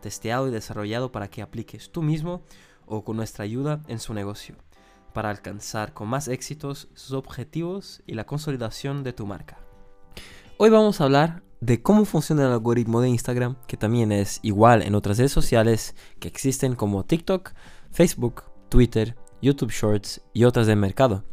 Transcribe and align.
testeado 0.00 0.48
y 0.48 0.50
desarrollado 0.50 1.12
para 1.12 1.28
que 1.28 1.42
apliques 1.42 1.90
tú 1.90 2.02
mismo 2.02 2.42
o 2.86 3.04
con 3.04 3.16
nuestra 3.16 3.44
ayuda 3.44 3.82
en 3.88 4.00
su 4.00 4.14
negocio, 4.14 4.56
para 5.12 5.30
alcanzar 5.30 5.92
con 5.94 6.08
más 6.08 6.28
éxitos 6.28 6.88
sus 6.94 7.12
objetivos 7.12 8.02
y 8.06 8.14
la 8.14 8.24
consolidación 8.24 9.04
de 9.04 9.12
tu 9.12 9.26
marca. 9.26 9.58
Hoy 10.58 10.70
vamos 10.70 11.00
a 11.00 11.04
hablar 11.04 11.42
de 11.60 11.82
cómo 11.82 12.04
funciona 12.04 12.46
el 12.46 12.52
algoritmo 12.52 13.00
de 13.00 13.10
Instagram, 13.10 13.56
que 13.66 13.76
también 13.76 14.12
es 14.12 14.40
igual 14.42 14.82
en 14.82 14.94
otras 14.94 15.18
redes 15.18 15.32
sociales 15.32 15.94
que 16.18 16.28
existen 16.28 16.74
como 16.74 17.04
TikTok, 17.04 17.52
Facebook, 17.90 18.44
Twitter, 18.68 19.16
YouTube 19.42 19.70
Shorts 19.70 20.22
y 20.32 20.44
otras 20.44 20.66
del 20.66 20.76
mercado 20.76 21.24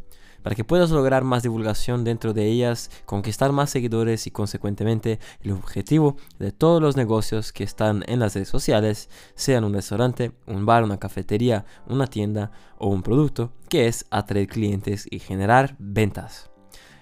para 0.44 0.56
que 0.56 0.64
puedas 0.64 0.92
lograr 0.92 1.24
más 1.24 1.44
divulgación 1.44 2.04
dentro 2.04 2.34
de 2.34 2.46
ellas, 2.46 2.90
conquistar 3.06 3.52
más 3.52 3.70
seguidores 3.70 4.28
y 4.28 4.32
consecuentemente 4.32 5.20
el 5.42 5.52
objetivo 5.52 6.18
de 6.40 6.52
todos 6.52 6.82
los 6.82 6.96
negocios 6.96 7.52
que 7.52 7.64
están 7.64 8.04
en 8.08 8.20
las 8.20 8.34
redes 8.34 8.50
sociales, 8.50 9.10
sean 9.36 9.64
un 9.64 9.74
restaurante, 9.74 10.32
un 10.46 10.66
bar, 10.66 10.84
una 10.84 10.98
cafetería, 10.98 11.66
una 11.88 12.08
tienda 12.08 12.52
o 12.78 12.90
un 12.90 13.04
producto, 13.04 13.52
que 13.70 13.88
es 13.88 14.06
atraer 14.10 14.48
clientes 14.48 15.08
y 15.10 15.20
generar 15.20 15.76
ventas. 15.80 16.50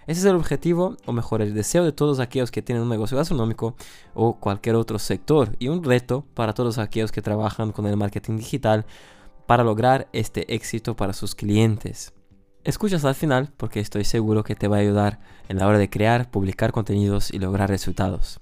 Ese 0.08 0.20
es 0.20 0.26
el 0.26 0.36
objetivo, 0.36 0.98
o 1.06 1.14
mejor, 1.14 1.42
el 1.42 1.56
deseo 1.56 1.84
de 1.84 1.92
todos 1.92 2.20
aquellos 2.20 2.52
que 2.52 2.62
tienen 2.62 2.84
un 2.84 2.90
negocio 2.90 3.18
gastronómico 3.18 3.76
o 4.14 4.36
cualquier 4.40 4.76
otro 4.76 5.00
sector 5.00 5.56
y 5.58 5.68
un 5.70 5.84
reto 5.84 6.26
para 6.36 6.54
todos 6.54 6.78
aquellos 6.78 7.12
que 7.12 7.24
trabajan 7.24 7.72
con 7.72 7.88
el 7.88 7.98
marketing 7.98 8.38
digital 8.38 8.86
para 9.48 9.64
lograr 9.64 10.08
este 10.14 10.54
éxito 10.54 10.96
para 10.96 11.14
sus 11.14 11.34
clientes. 11.34 12.15
Escuchas 12.66 13.06
al 13.06 13.14
final 13.14 13.54
porque 13.58 13.80
estoy 13.80 14.06
seguro 14.06 14.44
que 14.44 14.56
te 14.56 14.68
va 14.68 14.78
a 14.78 14.80
ayudar 14.80 15.20
en 15.50 15.60
la 15.60 15.68
hora 15.68 15.78
de 15.78 15.88
crear, 15.88 16.32
publicar 16.32 16.72
contenidos 16.72 17.32
y 17.32 17.38
lograr 17.38 17.70
resultados. 17.70 18.40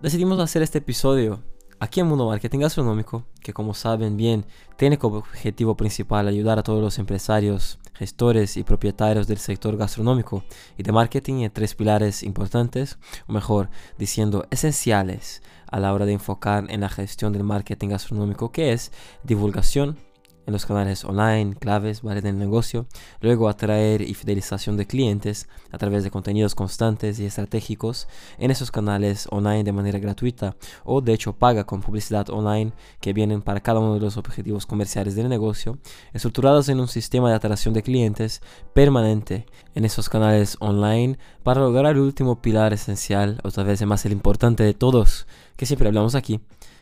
Decidimos 0.00 0.40
hacer 0.40 0.62
este 0.62 0.78
episodio 0.78 1.42
aquí 1.80 2.00
en 2.00 2.06
Mundo 2.06 2.28
Marketing 2.28 2.60
Gastronómico, 2.60 3.26
que 3.42 3.52
como 3.52 3.74
saben 3.74 4.16
bien, 4.16 4.46
tiene 4.78 4.96
como 4.96 5.18
objetivo 5.18 5.76
principal 5.76 6.28
ayudar 6.28 6.58
a 6.58 6.62
todos 6.62 6.80
los 6.80 6.98
empresarios, 6.98 7.78
gestores 7.92 8.56
y 8.56 8.64
propietarios 8.64 9.26
del 9.26 9.36
sector 9.36 9.76
gastronómico 9.76 10.42
y 10.78 10.82
de 10.82 10.92
marketing 10.92 11.42
en 11.42 11.52
tres 11.52 11.74
pilares 11.74 12.22
importantes, 12.22 12.96
o 13.26 13.34
mejor, 13.34 13.68
diciendo 13.98 14.46
esenciales 14.50 15.42
a 15.70 15.78
la 15.78 15.92
hora 15.92 16.06
de 16.06 16.14
enfocar 16.14 16.64
en 16.70 16.80
la 16.80 16.88
gestión 16.88 17.34
del 17.34 17.44
marketing 17.44 17.90
gastronómico, 17.90 18.50
que 18.50 18.72
es 18.72 18.92
divulgación, 19.24 19.98
en 20.46 20.52
los 20.52 20.66
canales 20.66 21.04
online, 21.04 21.54
claves, 21.54 22.02
¿vale? 22.02 22.22
del 22.22 22.38
negocio, 22.38 22.86
luego 23.20 23.48
atraer 23.48 24.02
y 24.02 24.14
fidelización 24.14 24.76
de 24.76 24.86
clientes 24.86 25.48
a 25.70 25.78
través 25.78 26.04
de 26.04 26.10
contenidos 26.10 26.54
constantes 26.54 27.18
y 27.18 27.26
estratégicos 27.26 28.08
en 28.38 28.50
esos 28.50 28.70
canales 28.70 29.26
online 29.30 29.64
de 29.64 29.72
manera 29.72 29.98
gratuita 29.98 30.56
o 30.84 31.00
de 31.00 31.12
hecho 31.12 31.32
paga 31.32 31.64
con 31.64 31.80
publicidad 31.80 32.30
online 32.30 32.72
que 33.00 33.12
vienen 33.12 33.42
para 33.42 33.60
cada 33.60 33.80
uno 33.80 33.94
de 33.94 34.00
los 34.00 34.16
objetivos 34.16 34.66
comerciales 34.66 35.14
del 35.14 35.28
negocio, 35.28 35.78
estructurados 36.12 36.68
en 36.68 36.80
un 36.80 36.88
sistema 36.88 37.28
de 37.28 37.36
atracción 37.36 37.74
de 37.74 37.82
clientes 37.82 38.42
permanente 38.72 39.46
en 39.74 39.84
esos 39.84 40.08
canales 40.08 40.56
online 40.60 41.18
para 41.42 41.60
lograr 41.60 41.92
el 41.92 42.00
último 42.00 42.40
pilar 42.40 42.72
esencial, 42.72 43.40
o 43.42 43.50
tal 43.50 43.66
vez 43.66 43.84
más 43.84 44.04
el 44.04 44.12
importante 44.12 44.62
de 44.62 44.74
todos, 44.74 45.26
que 45.56 45.66
siempre 45.66 45.88
hablamos 45.88 46.14
aquí, 46.14 46.40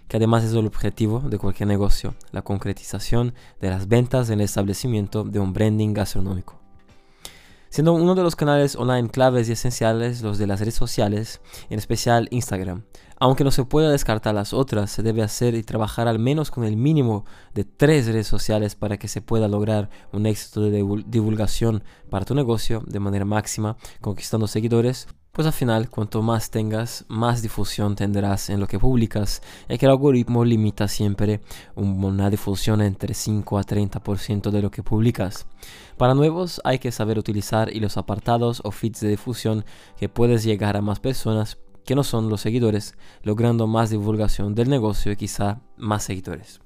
que 0.08 0.16
además 0.16 0.44
es 0.44 0.52
el 0.52 0.66
objetivo 0.66 1.20
de 1.20 1.38
cualquier 1.38 1.68
negocio, 1.68 2.14
la 2.32 2.42
concretización 2.42 3.34
de 3.60 3.70
las 3.70 3.88
ventas 3.88 4.28
en 4.28 4.40
el 4.40 4.44
establecimiento 4.44 5.24
de 5.24 5.40
un 5.40 5.52
branding 5.52 5.94
gastronómico. 5.94 6.62
Siendo 7.72 7.94
uno 7.94 8.14
de 8.14 8.22
los 8.22 8.36
canales 8.36 8.76
online 8.76 9.08
claves 9.08 9.48
y 9.48 9.52
esenciales 9.52 10.20
los 10.20 10.36
de 10.36 10.46
las 10.46 10.60
redes 10.60 10.74
sociales, 10.74 11.40
en 11.70 11.78
especial 11.78 12.28
Instagram. 12.30 12.82
Aunque 13.18 13.44
no 13.44 13.50
se 13.50 13.64
pueda 13.64 13.88
descartar 13.88 14.34
las 14.34 14.52
otras, 14.52 14.90
se 14.90 15.02
debe 15.02 15.22
hacer 15.22 15.54
y 15.54 15.62
trabajar 15.62 16.06
al 16.06 16.18
menos 16.18 16.50
con 16.50 16.64
el 16.64 16.76
mínimo 16.76 17.24
de 17.54 17.64
tres 17.64 18.06
redes 18.06 18.26
sociales 18.26 18.74
para 18.74 18.98
que 18.98 19.08
se 19.08 19.22
pueda 19.22 19.48
lograr 19.48 19.88
un 20.12 20.26
éxito 20.26 20.60
de 20.60 20.84
divulgación 21.06 21.82
para 22.10 22.26
tu 22.26 22.34
negocio 22.34 22.82
de 22.86 23.00
manera 23.00 23.24
máxima, 23.24 23.78
conquistando 24.02 24.48
seguidores, 24.48 25.08
pues 25.32 25.46
al 25.46 25.54
final, 25.54 25.88
cuanto 25.88 26.20
más 26.20 26.50
tengas, 26.50 27.06
más 27.08 27.40
difusión 27.40 27.96
tendrás 27.96 28.50
en 28.50 28.60
lo 28.60 28.66
que 28.66 28.78
publicas, 28.78 29.40
ya 29.66 29.78
que 29.78 29.86
el 29.86 29.92
algoritmo 29.92 30.44
limita 30.44 30.88
siempre 30.88 31.40
una 31.74 32.28
difusión 32.28 32.82
entre 32.82 33.14
5 33.14 33.58
a 33.58 33.62
30% 33.62 34.50
de 34.50 34.60
lo 34.60 34.70
que 34.70 34.82
publicas. 34.82 35.46
Para 35.96 36.14
nuevos 36.14 36.60
hay 36.64 36.78
que 36.78 36.92
saber 36.92 37.18
utilizar 37.18 37.74
y 37.74 37.80
los 37.80 37.96
apartados 37.96 38.60
o 38.62 38.70
feeds 38.72 39.00
de 39.00 39.08
difusión 39.08 39.64
que 39.96 40.10
puedes 40.10 40.44
llegar 40.44 40.76
a 40.76 40.82
más 40.82 41.00
personas 41.00 41.56
que 41.86 41.94
no 41.94 42.04
son 42.04 42.28
los 42.28 42.42
seguidores, 42.42 42.94
logrando 43.22 43.66
más 43.66 43.88
divulgación 43.88 44.54
del 44.54 44.68
negocio 44.68 45.12
y 45.12 45.16
quizá 45.16 45.62
más 45.78 46.04
seguidores. 46.04 46.60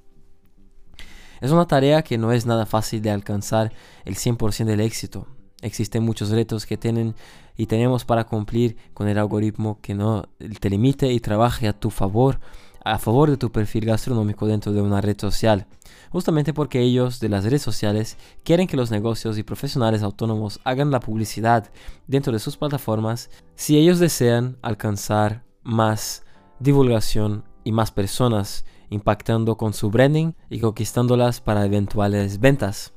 Es 1.39 1.51
una 1.51 1.67
tarea 1.67 2.01
que 2.01 2.17
no 2.17 2.33
es 2.33 2.45
nada 2.45 2.65
fácil 2.65 3.01
de 3.01 3.11
alcanzar 3.11 3.71
el 4.03 4.15
100% 4.15 4.65
del 4.65 4.81
éxito, 4.81 5.27
Existen 5.61 6.03
muchos 6.03 6.29
retos 6.29 6.67
que 6.67 6.77
tienen 6.77 7.15
y 7.57 7.65
tenemos 7.65 8.05
para 8.05 8.25
cumplir 8.25 8.77
con 8.93 9.07
el 9.07 9.17
algoritmo 9.17 9.79
que 9.81 9.95
no 9.95 10.29
te 10.59 10.69
limite 10.69 11.11
y 11.11 11.19
trabaje 11.19 11.67
a 11.67 11.73
tu 11.73 11.89
favor, 11.89 12.39
a 12.85 12.99
favor 12.99 13.29
de 13.29 13.37
tu 13.37 13.51
perfil 13.51 13.85
gastronómico 13.85 14.45
dentro 14.45 14.71
de 14.71 14.81
una 14.81 15.01
red 15.01 15.19
social. 15.19 15.65
Justamente 16.11 16.53
porque 16.53 16.79
ellos 16.79 17.19
de 17.19 17.29
las 17.29 17.43
redes 17.43 17.61
sociales 17.61 18.17
quieren 18.43 18.67
que 18.67 18.77
los 18.77 18.91
negocios 18.91 19.37
y 19.37 19.43
profesionales 19.43 20.03
autónomos 20.03 20.59
hagan 20.63 20.91
la 20.91 20.99
publicidad 20.99 21.69
dentro 22.05 22.31
de 22.31 22.39
sus 22.39 22.55
plataformas 22.55 23.29
si 23.55 23.77
ellos 23.77 23.99
desean 23.99 24.57
alcanzar 24.61 25.43
más 25.63 26.23
divulgación 26.59 27.43
y 27.63 27.71
más 27.71 27.91
personas 27.91 28.65
impactando 28.89 29.57
con 29.57 29.73
su 29.73 29.89
branding 29.89 30.33
y 30.49 30.59
conquistándolas 30.59 31.41
para 31.41 31.65
eventuales 31.65 32.39
ventas. 32.39 32.93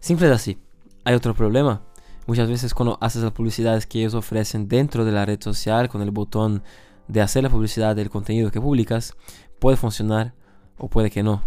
Simple 0.00 0.26
es 0.26 0.32
así. 0.32 0.58
Hay 1.04 1.14
otro 1.14 1.34
problema. 1.34 1.82
Muchas 2.26 2.48
veces 2.48 2.74
cuando 2.74 2.98
haces 3.00 3.22
las 3.22 3.32
publicidades 3.32 3.86
que 3.86 4.00
ellos 4.00 4.14
ofrecen 4.14 4.68
dentro 4.68 5.04
de 5.04 5.12
la 5.12 5.26
red 5.26 5.40
social 5.42 5.88
con 5.88 6.02
el 6.02 6.10
botón 6.10 6.62
de 7.08 7.20
hacer 7.20 7.42
la 7.42 7.50
publicidad 7.50 7.96
del 7.96 8.10
contenido 8.10 8.50
que 8.50 8.60
publicas, 8.60 9.14
puede 9.58 9.76
funcionar 9.76 10.34
o 10.78 10.88
puede 10.88 11.10
que 11.10 11.22
no. 11.22 11.42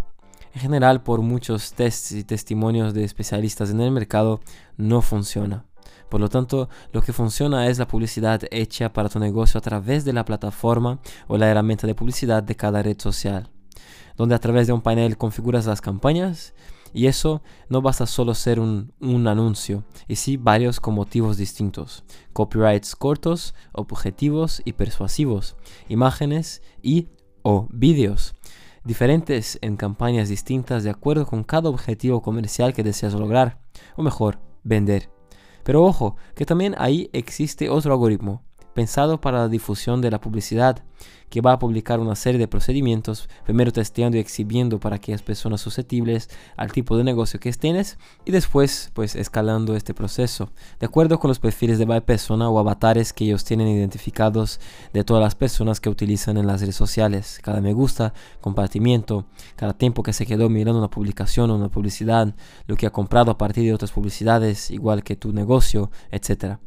En 0.54 0.60
general, 0.60 1.02
por 1.02 1.20
muchos 1.20 1.72
tests 1.72 2.12
y 2.12 2.22
testimonios 2.22 2.94
de 2.94 3.04
especialistas 3.04 3.70
en 3.70 3.80
el 3.80 3.90
mercado, 3.90 4.40
no 4.76 5.02
funciona. 5.02 5.64
Por 6.08 6.20
lo 6.20 6.28
tanto, 6.28 6.68
lo 6.92 7.02
que 7.02 7.12
funciona 7.12 7.66
es 7.66 7.78
la 7.78 7.88
publicidad 7.88 8.42
hecha 8.50 8.92
para 8.92 9.08
tu 9.08 9.18
negocio 9.18 9.58
a 9.58 9.62
través 9.62 10.04
de 10.04 10.12
la 10.12 10.24
plataforma 10.24 11.00
o 11.26 11.36
la 11.38 11.48
herramienta 11.48 11.86
de 11.86 11.94
publicidad 11.94 12.42
de 12.42 12.54
cada 12.54 12.82
red 12.82 13.00
social, 13.00 13.50
donde 14.16 14.36
a 14.36 14.38
través 14.38 14.66
de 14.66 14.72
un 14.72 14.82
panel 14.82 15.16
configuras 15.16 15.66
las 15.66 15.80
campañas 15.80 16.54
y 16.94 17.08
eso 17.08 17.42
no 17.68 17.82
basta 17.82 18.06
solo 18.06 18.34
ser 18.34 18.60
un, 18.60 18.92
anuncio, 19.26 19.84
y 20.08 20.16
sí 20.16 20.38
varios 20.38 20.80
con 20.80 20.94
motivos 20.94 21.36
distintos. 21.36 22.04
Copyrights 22.32 22.96
cortos, 22.96 23.54
objetivos 23.72 24.62
y 24.64 24.72
persuasivos, 24.72 25.56
imágenes 25.88 26.62
y 26.82 27.08
o 27.42 27.68
vídeos 27.70 28.34
diferentes 28.84 29.58
en 29.62 29.76
campañas 29.76 30.28
distintas 30.28 30.84
de 30.84 30.90
acuerdo 30.90 31.26
con 31.26 31.42
cada 31.42 31.70
objetivo 31.70 32.22
comercial 32.22 32.74
que 32.74 32.82
deseas 32.82 33.14
lograr, 33.14 33.58
o 33.96 34.02
mejor, 34.02 34.40
vender. 34.62 35.10
Pero 35.64 35.82
ojo, 35.82 36.16
que 36.34 36.44
también 36.44 36.74
ahí 36.78 37.08
existe 37.12 37.70
otro 37.70 37.92
algoritmo, 37.92 38.44
pensado 38.74 39.20
para 39.20 39.38
la 39.38 39.48
difusión 39.48 40.00
de 40.00 40.10
la 40.10 40.20
publicidad, 40.20 40.82
que 41.34 41.40
va 41.40 41.52
a 41.52 41.58
publicar 41.58 41.98
una 41.98 42.14
serie 42.14 42.38
de 42.38 42.46
procedimientos, 42.46 43.28
primero 43.44 43.72
testeando 43.72 44.16
y 44.16 44.20
exhibiendo 44.20 44.78
para 44.78 44.96
aquellas 44.96 45.22
personas 45.22 45.60
susceptibles 45.60 46.30
al 46.56 46.70
tipo 46.70 46.96
de 46.96 47.02
negocio 47.02 47.40
que 47.40 47.52
tienes 47.52 47.98
y 48.24 48.30
después 48.30 48.90
pues 48.94 49.16
escalando 49.16 49.74
este 49.74 49.94
proceso, 49.94 50.50
de 50.78 50.86
acuerdo 50.86 51.18
con 51.18 51.28
los 51.28 51.40
perfiles 51.40 51.78
de 51.78 51.86
persona 52.02 52.48
o 52.48 52.58
avatares 52.58 53.12
que 53.12 53.24
ellos 53.24 53.44
tienen 53.44 53.68
identificados 53.68 54.60
de 54.92 55.04
todas 55.04 55.22
las 55.22 55.34
personas 55.34 55.80
que 55.80 55.88
utilizan 55.88 56.36
en 56.36 56.46
las 56.46 56.60
redes 56.60 56.76
sociales, 56.76 57.40
cada 57.42 57.60
me 57.60 57.72
gusta, 57.72 58.14
compartimiento, 58.40 59.26
cada 59.56 59.72
tiempo 59.72 60.02
que 60.02 60.12
se 60.12 60.26
quedó 60.26 60.48
mirando 60.48 60.78
una 60.78 60.90
publicación 60.90 61.50
o 61.50 61.56
una 61.56 61.68
publicidad, 61.68 62.34
lo 62.66 62.76
que 62.76 62.86
ha 62.86 62.90
comprado 62.90 63.30
a 63.30 63.38
partir 63.38 63.64
de 63.64 63.74
otras 63.74 63.92
publicidades, 63.92 64.70
igual 64.70 65.02
que 65.02 65.16
tu 65.16 65.32
negocio, 65.32 65.90
etc. 66.10 66.58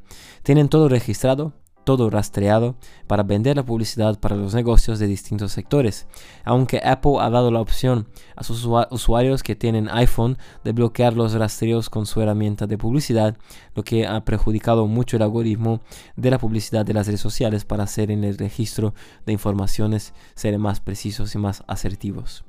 Tienen 0.44 0.69
todo 0.69 0.89
registrado 0.89 1.54
todo 1.87 2.09
rastreado 2.09 2.75
para 3.07 3.23
vender 3.23 3.55
la 3.55 3.63
publicidad 3.63 4.19
para 4.19 4.35
los 4.35 4.53
negocios 4.53 4.99
de 4.99 5.07
distintos 5.07 5.53
sectores, 5.53 6.05
aunque 6.43 6.81
Apple 6.83 7.13
ha 7.21 7.29
dado 7.29 7.49
la 7.49 7.61
opción 7.61 8.09
a 8.35 8.43
sus 8.43 8.67
usuarios 8.91 9.41
que 9.41 9.55
tienen 9.55 9.87
iPhone 9.89 10.37
de 10.65 10.73
bloquear 10.73 11.13
los 11.13 11.31
rastreos 11.31 11.89
con 11.89 12.05
su 12.05 12.21
herramienta 12.21 12.67
de 12.67 12.77
publicidad, 12.77 13.37
lo 13.73 13.85
que 13.85 14.05
ha 14.05 14.25
perjudicado 14.25 14.85
mucho 14.85 15.15
el 15.15 15.23
algoritmo 15.23 15.79
de 16.17 16.29
la 16.29 16.39
publicidad 16.39 16.85
de 16.85 16.93
las 16.93 17.07
redes 17.07 17.21
sociales 17.21 17.63
para 17.63 17.85
hacer 17.85 18.11
en 18.11 18.25
el 18.25 18.37
registro 18.37 18.93
de 19.25 19.31
informaciones 19.31 20.13
ser 20.35 20.59
más 20.59 20.81
precisos 20.81 21.35
y 21.35 21.37
más 21.37 21.63
asertivos. 21.67 22.43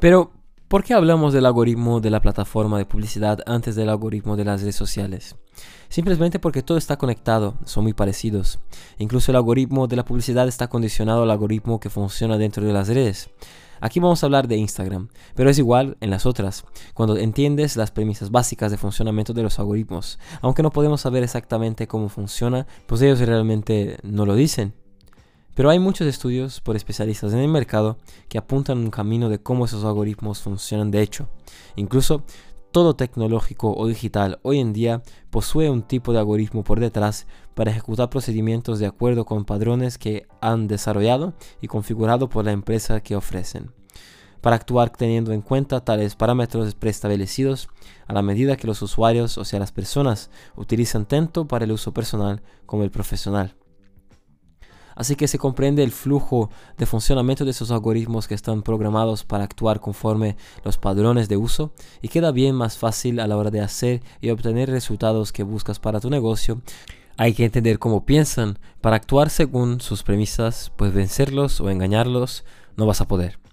Pero, 0.00 0.32
¿Por 0.68 0.82
qué 0.82 0.94
hablamos 0.94 1.34
del 1.34 1.44
algoritmo 1.44 2.00
de 2.00 2.10
la 2.10 2.22
plataforma 2.22 2.78
de 2.78 2.86
publicidad 2.86 3.40
antes 3.46 3.76
del 3.76 3.90
algoritmo 3.90 4.34
de 4.34 4.46
las 4.46 4.62
redes 4.62 4.74
sociales? 4.74 5.36
Simplemente 5.90 6.38
porque 6.38 6.62
todo 6.62 6.78
está 6.78 6.96
conectado, 6.96 7.58
son 7.66 7.84
muy 7.84 7.92
parecidos. 7.92 8.60
Incluso 8.98 9.30
el 9.30 9.36
algoritmo 9.36 9.86
de 9.86 9.96
la 9.96 10.06
publicidad 10.06 10.48
está 10.48 10.68
condicionado 10.68 11.22
al 11.22 11.30
algoritmo 11.30 11.80
que 11.80 11.90
funciona 11.90 12.38
dentro 12.38 12.64
de 12.64 12.72
las 12.72 12.88
redes. 12.88 13.28
Aquí 13.80 14.00
vamos 14.00 14.22
a 14.22 14.26
hablar 14.26 14.48
de 14.48 14.56
Instagram, 14.56 15.10
pero 15.34 15.50
es 15.50 15.58
igual 15.58 15.98
en 16.00 16.08
las 16.08 16.24
otras, 16.24 16.64
cuando 16.94 17.18
entiendes 17.18 17.76
las 17.76 17.90
premisas 17.90 18.30
básicas 18.30 18.70
de 18.70 18.78
funcionamiento 18.78 19.34
de 19.34 19.42
los 19.42 19.58
algoritmos. 19.58 20.18
Aunque 20.40 20.62
no 20.62 20.70
podemos 20.70 21.02
saber 21.02 21.22
exactamente 21.22 21.86
cómo 21.86 22.08
funciona, 22.08 22.66
pues 22.86 23.02
ellos 23.02 23.20
realmente 23.20 23.98
no 24.02 24.24
lo 24.24 24.34
dicen. 24.34 24.72
Pero 25.54 25.70
hay 25.70 25.78
muchos 25.78 26.08
estudios 26.08 26.60
por 26.60 26.74
especialistas 26.74 27.32
en 27.32 27.38
el 27.38 27.48
mercado 27.48 27.96
que 28.28 28.38
apuntan 28.38 28.78
un 28.78 28.90
camino 28.90 29.28
de 29.28 29.38
cómo 29.38 29.64
esos 29.64 29.84
algoritmos 29.84 30.42
funcionan 30.42 30.90
de 30.90 31.00
hecho. 31.00 31.28
Incluso 31.76 32.24
todo 32.72 32.96
tecnológico 32.96 33.72
o 33.72 33.86
digital 33.86 34.40
hoy 34.42 34.58
en 34.58 34.72
día 34.72 35.02
posee 35.30 35.70
un 35.70 35.82
tipo 35.82 36.12
de 36.12 36.18
algoritmo 36.18 36.64
por 36.64 36.80
detrás 36.80 37.28
para 37.54 37.70
ejecutar 37.70 38.10
procedimientos 38.10 38.80
de 38.80 38.86
acuerdo 38.86 39.24
con 39.24 39.44
padrones 39.44 39.96
que 39.96 40.26
han 40.40 40.66
desarrollado 40.66 41.34
y 41.60 41.68
configurado 41.68 42.28
por 42.28 42.44
la 42.44 42.50
empresa 42.50 43.00
que 43.00 43.14
ofrecen. 43.14 43.70
Para 44.40 44.56
actuar 44.56 44.90
teniendo 44.90 45.32
en 45.32 45.40
cuenta 45.40 45.84
tales 45.84 46.16
parámetros 46.16 46.74
preestablecidos 46.74 47.68
a 48.08 48.12
la 48.12 48.22
medida 48.22 48.56
que 48.56 48.66
los 48.66 48.82
usuarios, 48.82 49.38
o 49.38 49.44
sea 49.44 49.60
las 49.60 49.70
personas, 49.70 50.30
utilizan 50.56 51.06
tanto 51.06 51.46
para 51.46 51.64
el 51.64 51.72
uso 51.72 51.94
personal 51.94 52.42
como 52.66 52.82
el 52.82 52.90
profesional 52.90 53.54
así 54.94 55.16
que 55.16 55.28
se 55.28 55.38
comprende 55.38 55.82
el 55.82 55.92
flujo 55.92 56.50
de 56.78 56.86
funcionamiento 56.86 57.44
de 57.44 57.50
esos 57.50 57.70
algoritmos 57.70 58.28
que 58.28 58.34
están 58.34 58.62
programados 58.62 59.24
para 59.24 59.44
actuar 59.44 59.80
conforme 59.80 60.36
los 60.64 60.78
padrones 60.78 61.28
de 61.28 61.36
uso 61.36 61.72
y 62.02 62.08
queda 62.08 62.32
bien 62.32 62.54
más 62.54 62.78
fácil 62.78 63.20
a 63.20 63.26
la 63.26 63.36
hora 63.36 63.50
de 63.50 63.60
hacer 63.60 64.02
y 64.20 64.30
obtener 64.30 64.70
resultados 64.70 65.32
que 65.32 65.42
buscas 65.42 65.78
para 65.78 66.00
tu 66.00 66.10
negocio. 66.10 66.60
Hay 67.16 67.32
que 67.32 67.44
entender 67.44 67.78
cómo 67.78 68.04
piensan 68.04 68.58
para 68.80 68.96
actuar 68.96 69.30
según 69.30 69.80
sus 69.80 70.02
premisas, 70.02 70.72
pues 70.76 70.92
vencerlos 70.92 71.60
o 71.60 71.70
engañarlos 71.70 72.44
no 72.76 72.86
vas 72.86 73.00
a 73.00 73.06
poder. 73.06 73.43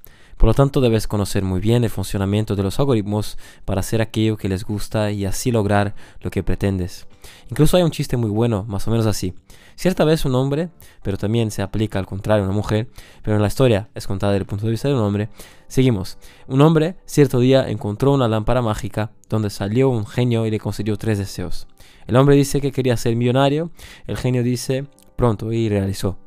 Por 0.42 0.48
lo 0.48 0.54
tanto, 0.56 0.82
debes 0.82 1.06
conocer 1.06 1.44
muy 1.44 1.60
bien 1.60 1.84
el 1.84 1.92
funcionamiento 1.92 2.56
de 2.56 2.64
los 2.64 2.80
algoritmos 2.80 3.38
para 3.64 3.82
hacer 3.82 4.02
aquello 4.02 4.38
que 4.38 4.50
les 4.50 4.64
gusta 4.64 5.12
y 5.12 5.24
así 5.24 5.52
lograr 5.52 5.94
lo 6.20 6.32
que 6.32 6.42
pretendes. 6.42 7.06
Incluso 7.52 7.78
hay 7.78 7.84
un 7.84 7.92
chiste 7.92 8.18
muy 8.18 8.32
bueno, 8.32 8.66
más 8.68 8.88
o 8.88 8.90
menos 8.90 9.06
así. 9.06 9.36
Cierta 9.76 10.04
vez 10.04 10.26
un 10.26 10.34
hombre, 10.34 10.72
pero 11.04 11.16
también 11.16 11.52
se 11.52 11.62
aplica 11.62 12.00
al 12.00 12.08
contrario 12.08 12.44
a 12.44 12.48
una 12.48 12.56
mujer, 12.56 12.90
pero 13.22 13.36
en 13.36 13.44
la 13.44 13.50
historia 13.50 13.90
es 13.94 14.08
contada 14.08 14.34
desde 14.34 14.42
el 14.42 14.48
punto 14.48 14.66
de 14.66 14.72
vista 14.72 14.88
de 14.88 14.96
un 14.96 15.02
hombre. 15.02 15.30
Seguimos. 15.68 16.18
Un 16.48 16.62
hombre 16.62 16.96
cierto 17.06 17.40
día 17.40 17.70
encontró 17.70 18.12
una 18.12 18.28
lámpara 18.28 18.64
mágica 18.64 19.12
donde 19.30 19.52
salió 19.52 19.90
un 19.90 20.08
genio 20.08 20.48
y 20.48 20.50
le 20.50 20.60
concedió 20.60 20.98
tres 20.98 21.20
deseos. 21.20 21.68
El 22.08 22.16
hombre 22.16 22.36
dice 22.36 22.62
que 22.62 22.72
quería 22.72 22.98
ser 22.98 23.16
millonario, 23.16 23.70
el 24.08 24.18
genio 24.18 24.42
dice 24.42 24.88
pronto 25.16 25.54
y 25.54 25.70
realizó. 25.70 26.18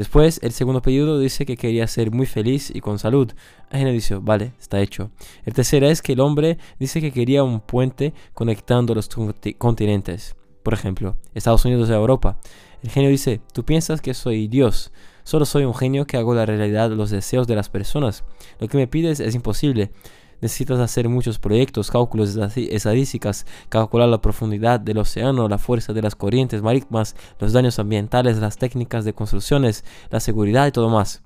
Después, 0.00 0.40
el 0.42 0.52
segundo 0.52 0.80
pedido 0.80 1.18
dice 1.18 1.44
que 1.44 1.58
quería 1.58 1.86
ser 1.86 2.10
muy 2.10 2.24
feliz 2.24 2.72
y 2.74 2.80
con 2.80 2.98
salud. 2.98 3.32
El 3.70 3.80
genio 3.80 3.92
dice, 3.92 4.14
vale, 4.14 4.54
está 4.58 4.80
hecho. 4.80 5.10
El 5.44 5.52
tercero 5.52 5.86
es 5.86 6.00
que 6.00 6.14
el 6.14 6.20
hombre 6.20 6.56
dice 6.78 7.02
que 7.02 7.12
quería 7.12 7.44
un 7.44 7.60
puente 7.60 8.14
conectando 8.32 8.94
los 8.94 9.10
continentes. 9.58 10.36
Por 10.62 10.72
ejemplo, 10.72 11.18
Estados 11.34 11.66
Unidos 11.66 11.90
y 11.90 11.92
Europa. 11.92 12.38
El 12.82 12.88
genio 12.88 13.10
dice, 13.10 13.42
tú 13.52 13.66
piensas 13.66 14.00
que 14.00 14.14
soy 14.14 14.48
Dios. 14.48 14.90
Solo 15.22 15.44
soy 15.44 15.64
un 15.64 15.74
genio 15.74 16.06
que 16.06 16.16
hago 16.16 16.34
la 16.34 16.46
realidad 16.46 16.90
los 16.92 17.10
deseos 17.10 17.46
de 17.46 17.56
las 17.56 17.68
personas. 17.68 18.24
Lo 18.58 18.68
que 18.68 18.78
me 18.78 18.86
pides 18.86 19.20
es 19.20 19.34
imposible. 19.34 19.90
Necesitas 20.40 20.78
hacer 20.80 21.08
muchos 21.08 21.38
proyectos, 21.38 21.90
cálculos 21.90 22.36
estadísticas, 22.56 23.46
calcular 23.68 24.08
la 24.08 24.20
profundidad 24.20 24.80
del 24.80 24.98
océano, 24.98 25.48
la 25.48 25.58
fuerza 25.58 25.92
de 25.92 26.02
las 26.02 26.14
corrientes 26.14 26.62
marítimas, 26.62 27.14
los 27.38 27.52
daños 27.52 27.78
ambientales, 27.78 28.38
las 28.38 28.56
técnicas 28.56 29.04
de 29.04 29.12
construcciones, 29.12 29.84
la 30.10 30.20
seguridad 30.20 30.66
y 30.66 30.72
todo 30.72 30.88
más. 30.88 31.22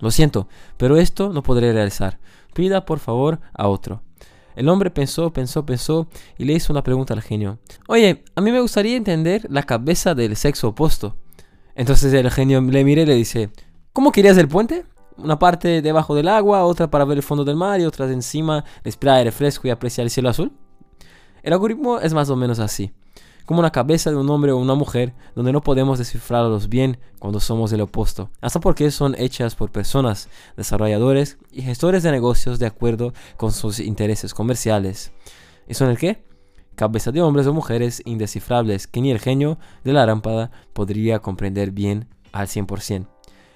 Lo 0.00 0.10
siento, 0.10 0.48
pero 0.76 0.96
esto 0.96 1.32
no 1.32 1.42
podré 1.42 1.72
realizar. 1.72 2.18
Pida 2.52 2.84
por 2.84 2.98
favor 2.98 3.40
a 3.52 3.68
otro. 3.68 4.02
El 4.56 4.68
hombre 4.68 4.90
pensó, 4.90 5.32
pensó, 5.32 5.66
pensó 5.66 6.08
y 6.38 6.44
le 6.44 6.52
hizo 6.52 6.72
una 6.72 6.82
pregunta 6.82 7.14
al 7.14 7.22
genio. 7.22 7.58
Oye, 7.88 8.24
a 8.34 8.40
mí 8.40 8.52
me 8.52 8.60
gustaría 8.60 8.96
entender 8.96 9.46
la 9.50 9.64
cabeza 9.64 10.14
del 10.14 10.36
sexo 10.36 10.68
opuesto. 10.68 11.16
Entonces 11.74 12.12
el 12.12 12.30
genio 12.30 12.60
le 12.60 12.84
mira 12.84 13.02
y 13.02 13.06
le 13.06 13.14
dice, 13.14 13.50
¿cómo 13.92 14.12
querías 14.12 14.36
el 14.38 14.48
puente? 14.48 14.84
Una 15.16 15.38
parte 15.38 15.80
debajo 15.80 16.14
del 16.14 16.28
agua, 16.28 16.64
otra 16.64 16.90
para 16.90 17.04
ver 17.04 17.18
el 17.18 17.22
fondo 17.22 17.44
del 17.44 17.56
mar 17.56 17.80
y 17.80 17.84
otra 17.84 18.10
encima, 18.10 18.64
respirar 18.82 19.18
aire 19.18 19.30
fresco 19.30 19.68
y 19.68 19.70
apreciar 19.70 20.04
el 20.04 20.10
cielo 20.10 20.28
azul. 20.28 20.52
El 21.42 21.52
algoritmo 21.52 22.00
es 22.00 22.14
más 22.14 22.30
o 22.30 22.36
menos 22.36 22.58
así, 22.58 22.92
como 23.44 23.60
una 23.60 23.70
cabeza 23.70 24.10
de 24.10 24.16
un 24.16 24.28
hombre 24.30 24.50
o 24.50 24.56
una 24.56 24.74
mujer, 24.74 25.14
donde 25.36 25.52
no 25.52 25.60
podemos 25.60 25.98
descifrarlos 25.98 26.68
bien 26.68 26.98
cuando 27.18 27.38
somos 27.38 27.72
el 27.72 27.82
opuesto, 27.82 28.30
hasta 28.40 28.60
porque 28.60 28.90
son 28.90 29.14
hechas 29.18 29.54
por 29.54 29.70
personas, 29.70 30.28
desarrolladores 30.56 31.38
y 31.52 31.62
gestores 31.62 32.02
de 32.02 32.10
negocios 32.10 32.58
de 32.58 32.66
acuerdo 32.66 33.12
con 33.36 33.52
sus 33.52 33.78
intereses 33.78 34.34
comerciales. 34.34 35.12
¿Y 35.68 35.74
son 35.74 35.90
el 35.90 35.98
qué? 35.98 36.24
Cabeza 36.74 37.12
de 37.12 37.22
hombres 37.22 37.46
o 37.46 37.54
mujeres 37.54 38.02
indescifrables 38.04 38.88
que 38.88 39.00
ni 39.00 39.12
el 39.12 39.20
genio 39.20 39.58
de 39.84 39.92
la 39.92 40.06
lámpara 40.06 40.50
podría 40.72 41.20
comprender 41.20 41.70
bien 41.70 42.08
al 42.32 42.48
100%. 42.48 43.13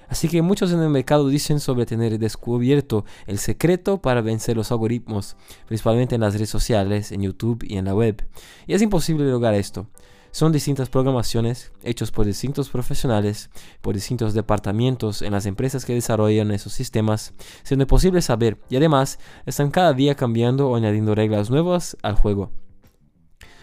Así 0.08 0.28
que 0.28 0.43
muchos 0.43 0.72
en 0.72 0.81
el 0.81 0.88
mercado 0.88 1.28
dicen 1.28 1.60
sobre 1.60 1.87
tener 1.87 2.19
descubierto 2.19 3.05
el 3.26 3.38
secreto 3.38 4.00
para 4.00 4.22
vencer 4.22 4.56
los 4.56 4.72
algoritmos, 4.72 5.37
principalmente 5.66 6.14
en 6.14 6.22
las 6.22 6.34
redes 6.34 6.50
sociales, 6.50 7.12
en 7.12 7.22
YouTube 7.22 7.64
y 7.66 7.76
en 7.76 7.84
la 7.84 7.94
web. 7.94 8.26
Y 8.66 8.75
es 8.75 8.82
imposible 8.82 9.31
lograr 9.31 9.55
esto. 9.55 9.87
Son 10.31 10.52
distintas 10.52 10.88
programaciones 10.90 11.72
hechas 11.82 12.10
por 12.10 12.26
distintos 12.26 12.69
profesionales, 12.69 13.50
por 13.81 13.94
distintos 13.94 14.34
departamentos 14.34 15.22
en 15.22 15.32
las 15.32 15.46
empresas 15.46 15.84
que 15.84 15.94
desarrollan 15.94 16.50
esos 16.50 16.72
sistemas, 16.72 17.32
siendo 17.62 17.85
imposible 17.85 18.21
saber 18.21 18.59
y 18.68 18.76
además 18.76 19.18
están 19.47 19.71
cada 19.71 19.94
día 19.94 20.14
cambiando 20.14 20.68
o 20.68 20.76
añadiendo 20.76 21.14
reglas 21.14 21.50
nuevas 21.50 21.97
al 22.02 22.14
juego. 22.14 22.52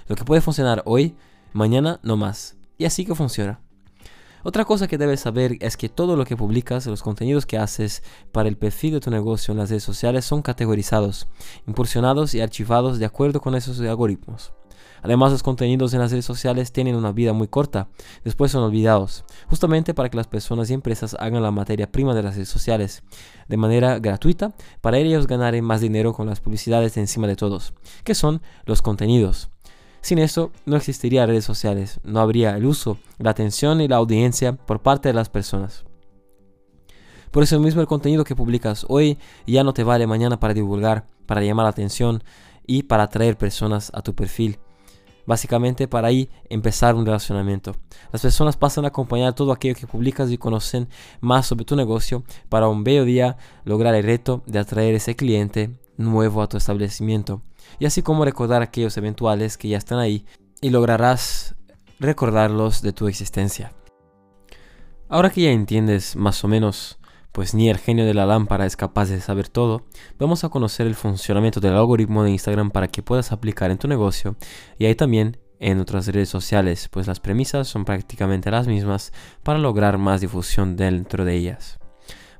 Lo 0.07 0.15
que 0.15 0.25
puede 0.25 0.41
funcionar 0.41 0.83
hoy, 0.85 1.15
mañana 1.53 1.99
no 2.03 2.17
más. 2.17 2.57
Y 2.77 2.85
así 2.85 3.05
que 3.05 3.15
funciona. 3.15 3.64
Otra 4.47 4.63
cosa 4.63 4.87
que 4.87 4.99
debes 4.99 5.21
saber 5.21 5.57
es 5.59 5.75
que 5.75 5.89
todo 5.89 6.15
lo 6.15 6.23
que 6.23 6.37
publicas, 6.37 6.85
los 6.85 7.01
contenidos 7.01 7.47
que 7.47 7.57
haces 7.57 8.03
para 8.31 8.47
el 8.47 8.57
perfil 8.57 8.93
de 8.93 8.99
tu 8.99 9.09
negocio 9.09 9.51
en 9.51 9.57
las 9.57 9.71
redes 9.71 9.81
sociales 9.81 10.23
son 10.23 10.43
categorizados, 10.43 11.27
impulsionados 11.65 12.35
y 12.35 12.41
archivados 12.41 12.99
de 12.99 13.05
acuerdo 13.05 13.41
con 13.41 13.55
esos 13.55 13.79
algoritmos. 13.79 14.53
Además, 15.01 15.31
los 15.31 15.41
contenidos 15.41 15.95
en 15.95 15.99
las 15.99 16.11
redes 16.11 16.25
sociales 16.25 16.71
tienen 16.71 16.95
una 16.95 17.11
vida 17.11 17.33
muy 17.33 17.47
corta, 17.47 17.87
después 18.23 18.51
son 18.51 18.61
olvidados, 18.61 19.25
justamente 19.47 19.95
para 19.95 20.09
que 20.09 20.17
las 20.17 20.27
personas 20.27 20.69
y 20.69 20.75
empresas 20.75 21.15
hagan 21.19 21.41
la 21.41 21.49
materia 21.49 21.91
prima 21.91 22.13
de 22.13 22.21
las 22.21 22.35
redes 22.35 22.49
sociales 22.49 23.01
de 23.47 23.57
manera 23.57 23.97
gratuita 23.97 24.53
para 24.79 24.99
ellos 24.99 25.25
ganar 25.25 25.59
más 25.63 25.81
dinero 25.81 26.13
con 26.13 26.27
las 26.27 26.39
publicidades 26.39 26.97
encima 26.97 27.25
de 27.25 27.35
todos, 27.35 27.73
que 28.03 28.13
son 28.13 28.43
los 28.65 28.83
contenidos. 28.83 29.49
Sin 30.05 30.19
eso, 30.19 30.51
no 30.67 30.75
existiría 30.75 31.25
redes 31.25 31.45
sociales, 31.45 31.99
no 32.03 32.19
habría 32.19 32.55
el 32.55 32.67
uso, 32.67 32.99
la 33.17 33.31
atención 33.31 33.81
y 33.81 33.87
la 33.87 33.95
audiencia 33.95 34.53
por 34.53 34.83
parte 34.83 35.09
de 35.09 35.15
las 35.15 35.29
personas. 35.29 35.83
Por 37.31 37.41
eso 37.41 37.59
mismo 37.59 37.81
el 37.81 37.87
contenido 37.87 38.23
que 38.23 38.35
publicas 38.35 38.85
hoy 38.87 39.17
ya 39.47 39.63
no 39.63 39.73
te 39.73 39.83
vale 39.83 40.05
mañana 40.05 40.39
para 40.39 40.53
divulgar, 40.53 41.07
para 41.25 41.41
llamar 41.41 41.63
la 41.63 41.71
atención 41.71 42.23
y 42.67 42.83
para 42.83 43.01
atraer 43.01 43.35
personas 43.35 43.89
a 43.95 44.03
tu 44.03 44.13
perfil. 44.13 44.59
Básicamente 45.25 45.87
para 45.87 46.09
ahí 46.09 46.29
empezar 46.49 46.95
un 46.95 47.05
relacionamiento. 47.05 47.75
Las 48.11 48.21
personas 48.21 48.57
pasan 48.57 48.85
a 48.85 48.89
acompañar 48.89 49.33
todo 49.33 49.51
aquello 49.51 49.75
que 49.75 49.87
publicas 49.87 50.31
y 50.31 50.37
conocen 50.37 50.87
más 51.19 51.47
sobre 51.47 51.65
tu 51.65 51.75
negocio 51.75 52.23
para 52.49 52.67
un 52.67 52.83
bello 52.83 53.05
día 53.05 53.37
lograr 53.63 53.95
el 53.95 54.03
reto 54.03 54.43
de 54.45 54.59
atraer 54.59 54.95
ese 54.95 55.15
cliente 55.15 55.71
nuevo 55.97 56.41
a 56.41 56.47
tu 56.47 56.57
establecimiento 56.57 57.41
y 57.79 57.85
así 57.85 58.01
como 58.01 58.25
recordar 58.25 58.61
aquellos 58.61 58.97
eventuales 58.97 59.57
que 59.57 59.69
ya 59.69 59.77
están 59.77 59.99
ahí 59.99 60.25
y 60.61 60.69
lograrás 60.69 61.55
recordarlos 61.99 62.81
de 62.81 62.93
tu 62.93 63.07
existencia. 63.07 63.73
Ahora 65.09 65.29
que 65.29 65.41
ya 65.41 65.51
entiendes 65.51 66.15
más 66.15 66.43
o 66.43 66.47
menos, 66.47 66.99
pues 67.35 67.53
ni 67.53 67.69
el 67.69 67.77
genio 67.77 68.05
de 68.05 68.13
la 68.13 68.25
lámpara 68.25 68.65
es 68.65 68.77
capaz 68.77 69.09
de 69.09 69.19
saber 69.19 69.49
todo, 69.49 69.83
vamos 70.17 70.45
a 70.45 70.49
conocer 70.49 70.87
el 70.87 70.95
funcionamiento 70.95 71.59
del 71.59 71.73
algoritmo 71.73 72.23
de 72.23 72.31
Instagram 72.31 72.71
para 72.71 72.87
que 72.87 73.03
puedas 73.03 73.33
aplicar 73.33 73.71
en 73.71 73.77
tu 73.77 73.89
negocio 73.89 74.37
y 74.79 74.85
ahí 74.85 74.95
también 74.95 75.37
en 75.59 75.81
otras 75.81 76.07
redes 76.07 76.29
sociales, 76.29 76.87
pues 76.87 77.07
las 77.07 77.19
premisas 77.19 77.67
son 77.67 77.83
prácticamente 77.83 78.49
las 78.49 78.67
mismas 78.67 79.11
para 79.43 79.59
lograr 79.59 79.97
más 79.97 80.21
difusión 80.21 80.77
dentro 80.77 81.25
de 81.25 81.35
ellas. 81.35 81.77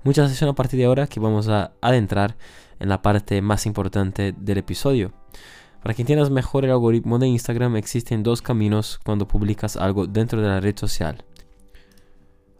Mucha 0.06 0.24
atención 0.24 0.50
a 0.50 0.56
partir 0.56 0.80
de 0.80 0.86
ahora 0.86 1.08
que 1.08 1.20
vamos 1.20 1.50
a 1.50 1.74
adentrar 1.82 2.38
en 2.80 2.88
la 2.88 3.02
parte 3.02 3.42
más 3.42 3.66
importante 3.66 4.34
del 4.38 4.60
episodio. 4.60 5.12
Para 5.84 5.94
que 5.94 6.04
entiendas 6.04 6.30
mejor 6.30 6.64
el 6.64 6.72
algoritmo 6.72 7.20
de 7.20 7.28
Instagram 7.28 7.75
existen 7.75 8.24
dos 8.24 8.42
caminos 8.42 9.02
cuando 9.04 9.28
publicas 9.28 9.75
algo 9.75 10.08
dentro 10.08 10.42
de 10.42 10.48
la 10.48 10.62
red 10.62 10.78
social. 10.78 11.25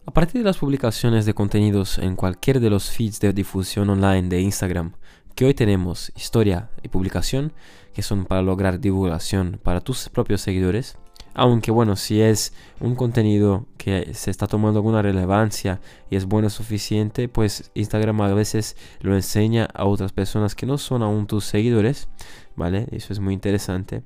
A 0.08 0.12
partir 0.12 0.40
de 0.40 0.46
las 0.46 0.58
publicaciones 0.58 1.26
de 1.26 1.34
contenidos 1.34 1.98
en 1.98 2.14
cualquier 2.14 2.60
de 2.60 2.70
los 2.70 2.90
feeds 2.90 3.18
de 3.18 3.32
difusión 3.32 3.90
online 3.90 4.28
de 4.28 4.40
Instagram, 4.40 4.92
que 5.34 5.44
hoy 5.44 5.52
tenemos 5.52 6.12
historia 6.14 6.70
y 6.84 6.88
publicación, 6.88 7.52
que 7.92 8.02
son 8.02 8.24
para 8.24 8.40
lograr 8.40 8.78
divulgación 8.78 9.58
para 9.60 9.80
tus 9.80 10.08
propios 10.08 10.42
seguidores, 10.42 10.96
aunque 11.34 11.72
bueno, 11.72 11.96
si 11.96 12.20
es 12.22 12.54
un 12.78 12.94
contenido 12.94 13.66
que 13.78 14.14
se 14.14 14.30
está 14.30 14.46
tomando 14.46 14.78
alguna 14.78 15.02
relevancia 15.02 15.80
y 16.08 16.14
es 16.14 16.24
bueno 16.24 16.50
suficiente, 16.50 17.28
pues 17.28 17.72
Instagram 17.74 18.20
a 18.20 18.32
veces 18.32 18.76
lo 19.00 19.16
enseña 19.16 19.68
a 19.74 19.86
otras 19.86 20.12
personas 20.12 20.54
que 20.54 20.66
no 20.66 20.78
son 20.78 21.02
aún 21.02 21.26
tus 21.26 21.44
seguidores, 21.44 22.08
¿vale? 22.54 22.86
Eso 22.92 23.12
es 23.12 23.18
muy 23.18 23.34
interesante. 23.34 24.04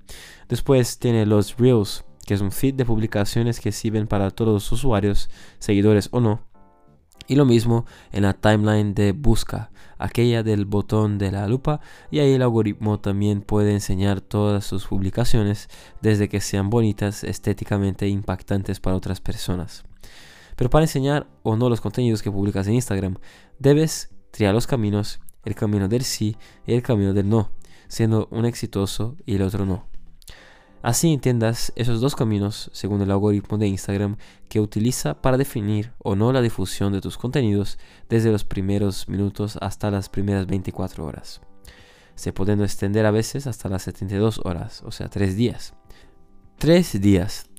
Después 0.49 0.99
tiene 0.99 1.27
los 1.27 1.59
Reels, 1.59 2.05
que 2.31 2.35
es 2.35 2.43
un 2.43 2.53
feed 2.53 2.75
de 2.75 2.85
publicaciones 2.85 3.59
que 3.59 3.73
sirven 3.73 4.07
para 4.07 4.31
todos 4.31 4.53
los 4.53 4.71
usuarios, 4.71 5.29
seguidores 5.59 6.09
o 6.13 6.21
no. 6.21 6.47
Y 7.27 7.35
lo 7.35 7.45
mismo 7.45 7.87
en 8.13 8.23
la 8.23 8.35
timeline 8.35 8.95
de 8.95 9.11
busca, 9.11 9.73
aquella 9.99 10.45
del 10.45 10.65
botón 10.65 11.19
de 11.19 11.33
la 11.33 11.49
lupa, 11.49 11.81
y 12.09 12.21
ahí 12.21 12.31
el 12.35 12.43
algoritmo 12.43 13.01
también 13.01 13.43
puede 13.43 13.73
enseñar 13.73 14.21
todas 14.21 14.65
sus 14.65 14.87
publicaciones 14.87 15.69
desde 16.03 16.29
que 16.29 16.41
sean 16.41 16.71
bonitas, 16.71 17.25
estéticamente 17.25 18.07
impactantes 18.07 18.79
para 18.79 18.95
otras 18.95 19.21
personas. 19.21 19.83
Pero 20.55 20.71
para 20.71 20.85
enseñar 20.85 21.27
o 21.43 21.57
no 21.57 21.69
los 21.69 21.81
contenidos 21.81 22.23
que 22.23 22.31
publicas 22.31 22.69
en 22.69 22.75
Instagram, 22.75 23.17
debes 23.59 24.15
triar 24.31 24.55
los 24.55 24.69
caminos, 24.69 25.19
el 25.45 25.57
camino 25.57 25.89
del 25.89 26.05
sí 26.05 26.37
y 26.65 26.75
el 26.75 26.83
camino 26.83 27.13
del 27.13 27.29
no, 27.29 27.51
siendo 27.89 28.29
un 28.31 28.45
exitoso 28.45 29.17
y 29.27 29.35
el 29.35 29.43
otro 29.43 29.67
no. 29.67 29.90
Así 30.83 31.13
entiendas 31.13 31.73
esos 31.77 32.01
dos 32.01 32.17
caminos 32.17 32.71
según 32.73 33.03
el 33.03 33.11
algoritmo 33.11 33.59
de 33.59 33.69
Instagram 33.69 34.17
que 34.49 34.61
utiliza 34.61 35.21
para 35.21 35.37
definir 35.37 35.93
o 35.99 36.17
no 36.17 36.33
la 36.33 36.41
difusión 36.41 36.93
de 36.93 37.03
tus 37.03 37.19
contenidos 37.19 37.79
desde 38.09 38.33
los 38.33 38.45
primeros 38.45 39.07
minutos 39.07 39.59
hasta 39.61 39.91
las 39.91 40.09
primeras 40.09 40.47
24 40.47 41.05
horas. 41.05 41.43
Se 42.15 42.33
pueden 42.33 42.63
extender 42.63 43.05
a 43.05 43.11
veces 43.11 43.47
hasta 43.47 43.69
las 43.69 43.83
72 43.83 44.41
horas, 44.45 44.83
o 44.87 44.91
sea, 44.91 45.09
3 45.09 45.37
días. 45.37 45.75
3 46.59 47.01
días. 47.01 47.51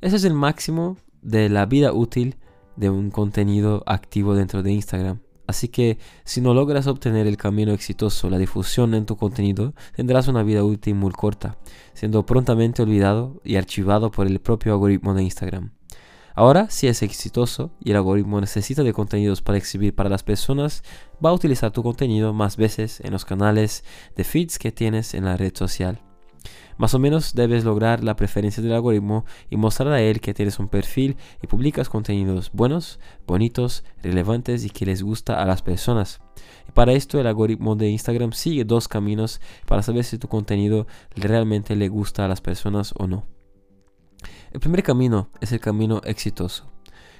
Ese 0.00 0.16
es 0.16 0.24
el 0.24 0.34
máximo 0.34 0.96
de 1.20 1.48
la 1.48 1.66
vida 1.66 1.92
útil 1.92 2.36
de 2.76 2.90
un 2.90 3.10
contenido 3.10 3.82
activo 3.86 4.34
dentro 4.34 4.62
de 4.62 4.72
Instagram. 4.72 5.20
Así 5.48 5.68
que 5.68 5.98
si 6.24 6.42
no 6.42 6.52
logras 6.52 6.86
obtener 6.86 7.26
el 7.26 7.38
camino 7.38 7.72
exitoso, 7.72 8.28
la 8.28 8.36
difusión 8.36 8.92
en 8.94 9.06
tu 9.06 9.16
contenido, 9.16 9.72
tendrás 9.96 10.28
una 10.28 10.42
vida 10.42 10.62
útil 10.62 10.94
muy 10.94 11.10
corta, 11.10 11.56
siendo 11.94 12.26
prontamente 12.26 12.82
olvidado 12.82 13.40
y 13.44 13.56
archivado 13.56 14.10
por 14.10 14.26
el 14.26 14.40
propio 14.40 14.74
algoritmo 14.74 15.14
de 15.14 15.22
Instagram. 15.22 15.70
Ahora, 16.34 16.68
si 16.68 16.86
es 16.86 17.02
exitoso 17.02 17.72
y 17.82 17.92
el 17.92 17.96
algoritmo 17.96 18.42
necesita 18.42 18.82
de 18.82 18.92
contenidos 18.92 19.40
para 19.40 19.56
exhibir 19.56 19.94
para 19.94 20.10
las 20.10 20.22
personas, 20.22 20.84
va 21.24 21.30
a 21.30 21.32
utilizar 21.32 21.72
tu 21.72 21.82
contenido 21.82 22.34
más 22.34 22.58
veces 22.58 23.00
en 23.00 23.12
los 23.12 23.24
canales 23.24 23.84
de 24.16 24.24
feeds 24.24 24.58
que 24.58 24.70
tienes 24.70 25.14
en 25.14 25.24
la 25.24 25.38
red 25.38 25.56
social. 25.56 26.02
Más 26.78 26.94
o 26.94 26.98
menos 27.00 27.34
debes 27.34 27.64
lograr 27.64 28.04
la 28.04 28.16
preferencia 28.16 28.62
del 28.62 28.72
algoritmo 28.72 29.24
y 29.50 29.56
mostrar 29.56 29.92
a 29.92 30.00
él 30.00 30.20
que 30.20 30.32
tienes 30.32 30.58
un 30.60 30.68
perfil 30.68 31.16
y 31.42 31.48
publicas 31.48 31.88
contenidos 31.88 32.50
buenos, 32.52 33.00
bonitos, 33.26 33.84
relevantes 34.02 34.64
y 34.64 34.70
que 34.70 34.86
les 34.86 35.02
gusta 35.02 35.42
a 35.42 35.44
las 35.44 35.60
personas. 35.60 36.20
Y 36.68 36.72
para 36.72 36.92
esto 36.92 37.20
el 37.20 37.26
algoritmo 37.26 37.74
de 37.74 37.88
Instagram 37.88 38.32
sigue 38.32 38.64
dos 38.64 38.86
caminos 38.86 39.40
para 39.66 39.82
saber 39.82 40.04
si 40.04 40.18
tu 40.18 40.28
contenido 40.28 40.86
realmente 41.16 41.74
le 41.74 41.88
gusta 41.88 42.24
a 42.24 42.28
las 42.28 42.40
personas 42.40 42.94
o 42.96 43.08
no. 43.08 43.26
El 44.52 44.60
primer 44.60 44.82
camino 44.82 45.30
es 45.40 45.52
el 45.52 45.60
camino 45.60 46.00
exitoso. 46.04 46.77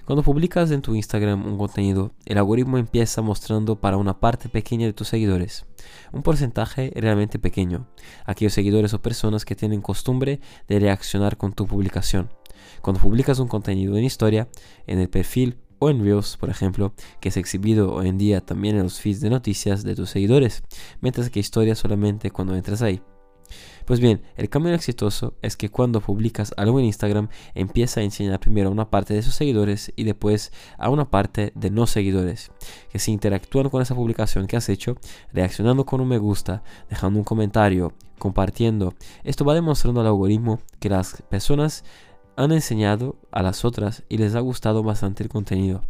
Cuando 0.09 0.23
publicas 0.23 0.71
en 0.71 0.81
tu 0.81 0.95
Instagram 0.95 1.45
un 1.45 1.59
contenido, 1.59 2.13
el 2.25 2.39
algoritmo 2.39 2.79
empieza 2.79 3.21
mostrando 3.21 3.79
para 3.79 3.99
una 3.99 4.19
parte 4.19 4.49
pequeña 4.49 4.87
de 4.87 4.95
tus 4.95 5.09
seguidores, 5.09 5.67
un 6.13 6.23
porcentaje 6.23 6.91
realmente 6.97 7.39
pequeño, 7.39 7.87
aquellos 8.25 8.55
seguidores 8.55 8.95
o 8.95 9.03
personas 9.03 9.45
que 9.45 9.55
tienen 9.55 9.83
costumbre 9.83 10.41
de 10.67 10.79
reaccionar 10.79 11.37
con 11.37 11.53
tu 11.53 11.67
publicación. 11.67 12.31
Cuando 12.81 13.03
publicas 13.03 13.39
un 13.39 13.49
contenido 13.49 13.99
en 13.99 14.05
historia, 14.05 14.49
en 14.87 14.99
el 14.99 15.11
perfil 15.11 15.59
o 15.79 15.91
en 15.91 16.03
Reels, 16.03 16.39
por 16.39 16.49
ejemplo, 16.49 16.95
que 17.21 17.29
es 17.29 17.37
exhibido 17.37 17.93
hoy 17.93 18.09
en 18.09 18.17
día 18.17 18.41
también 18.41 18.77
en 18.77 18.85
los 18.85 19.03
feeds 19.03 19.21
de 19.21 19.29
noticias 19.29 19.85
de 19.85 19.95
tus 19.95 20.09
seguidores, 20.09 20.63
mientras 21.03 21.29
que 21.29 21.41
historia 21.41 21.75
solamente 21.75 22.31
cuando 22.31 22.57
entras 22.57 22.81
ahí. 22.81 23.03
Pues 23.89 24.01
bien, 24.01 24.21
el 24.37 24.51
camino 24.51 24.75
exitoso 24.75 25.33
es 25.41 25.57
que 25.57 25.71
cuando 25.71 26.03
publicas 26.03 26.53
algo 26.59 26.79
en 26.79 26.85
Instagram 26.85 27.31
empieza 27.55 28.01
a 28.01 28.03
enseñar 28.03 28.39
primero 28.39 28.69
a 28.69 28.73
una 28.73 28.91
parte 28.91 29.15
de 29.15 29.23
sus 29.23 29.35
seguidores 29.35 29.95
y 29.97 30.05
después 30.05 30.53
a 30.77 30.91
una 30.91 31.11
parte 31.11 31.53
de 31.55 31.71
no 31.71 31.87
seguidores, 31.87 32.51
que 32.91 32.99
si 32.99 33.13
interactúan 33.13 33.71
con 33.71 33.81
esa 33.81 33.95
publicación 33.95 34.47
que 34.47 34.59
has 34.59 34.69
hecho, 34.69 34.97
reaccionando 35.33 35.87
con 35.87 36.03
un 36.03 36.09
me 36.09 36.19
gusta, 36.19 36.63
dejando 36.91 37.19
un 37.19 37.25
comentario, 37.25 37.95
compartiendo, 38.19 38.93
esto 39.25 39.47
va 39.47 39.55
demostrando 39.55 40.03
al 40.03 40.09
algoritmo 40.09 40.61
que 40.81 40.91
las 40.91 41.23
personas 41.31 41.83
han 42.37 42.53
enseñado 42.53 43.17
a 43.33 43.43
las 43.43 43.65
otras 43.65 44.05
y 44.11 44.19
les 44.19 44.35
ha 44.35 44.41
gustado 44.41 44.83
bastante 44.83 45.23
el 45.23 45.31
contenido. 45.31 45.81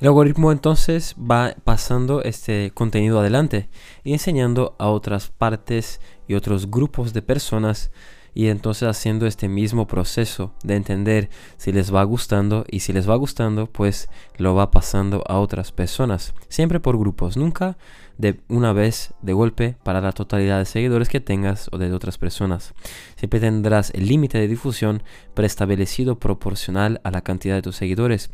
El 0.00 0.08
algoritmo 0.08 0.52
entonces 0.52 1.14
va 1.18 1.54
pasando 1.64 2.22
este 2.22 2.70
contenido 2.72 3.20
adelante 3.20 3.68
y 4.04 4.12
enseñando 4.12 4.76
a 4.78 4.88
otras 4.88 5.28
partes 5.28 6.00
y 6.28 6.34
otros 6.34 6.70
grupos 6.70 7.12
de 7.12 7.22
personas 7.22 7.90
y 8.34 8.48
entonces 8.48 8.86
haciendo 8.86 9.26
este 9.26 9.48
mismo 9.48 9.86
proceso 9.86 10.52
de 10.62 10.76
entender 10.76 11.30
si 11.56 11.72
les 11.72 11.94
va 11.94 12.04
gustando 12.04 12.66
y 12.70 12.80
si 12.80 12.92
les 12.92 13.08
va 13.08 13.16
gustando 13.16 13.66
pues 13.66 14.10
lo 14.36 14.54
va 14.54 14.70
pasando 14.70 15.24
a 15.26 15.38
otras 15.38 15.72
personas 15.72 16.34
siempre 16.50 16.78
por 16.78 16.98
grupos 16.98 17.38
nunca 17.38 17.78
de 18.18 18.40
una 18.48 18.72
vez 18.72 19.14
de 19.22 19.32
golpe 19.32 19.76
para 19.82 20.00
la 20.00 20.12
totalidad 20.12 20.58
de 20.58 20.64
seguidores 20.64 21.08
que 21.08 21.20
tengas 21.20 21.68
o 21.72 21.78
de 21.78 21.92
otras 21.92 22.18
personas. 22.18 22.74
Siempre 23.16 23.40
tendrás 23.40 23.90
el 23.90 24.06
límite 24.06 24.38
de 24.38 24.48
difusión 24.48 25.02
preestablecido 25.34 26.18
proporcional 26.18 27.00
a 27.04 27.10
la 27.10 27.20
cantidad 27.20 27.54
de 27.54 27.62
tus 27.62 27.76
seguidores 27.76 28.30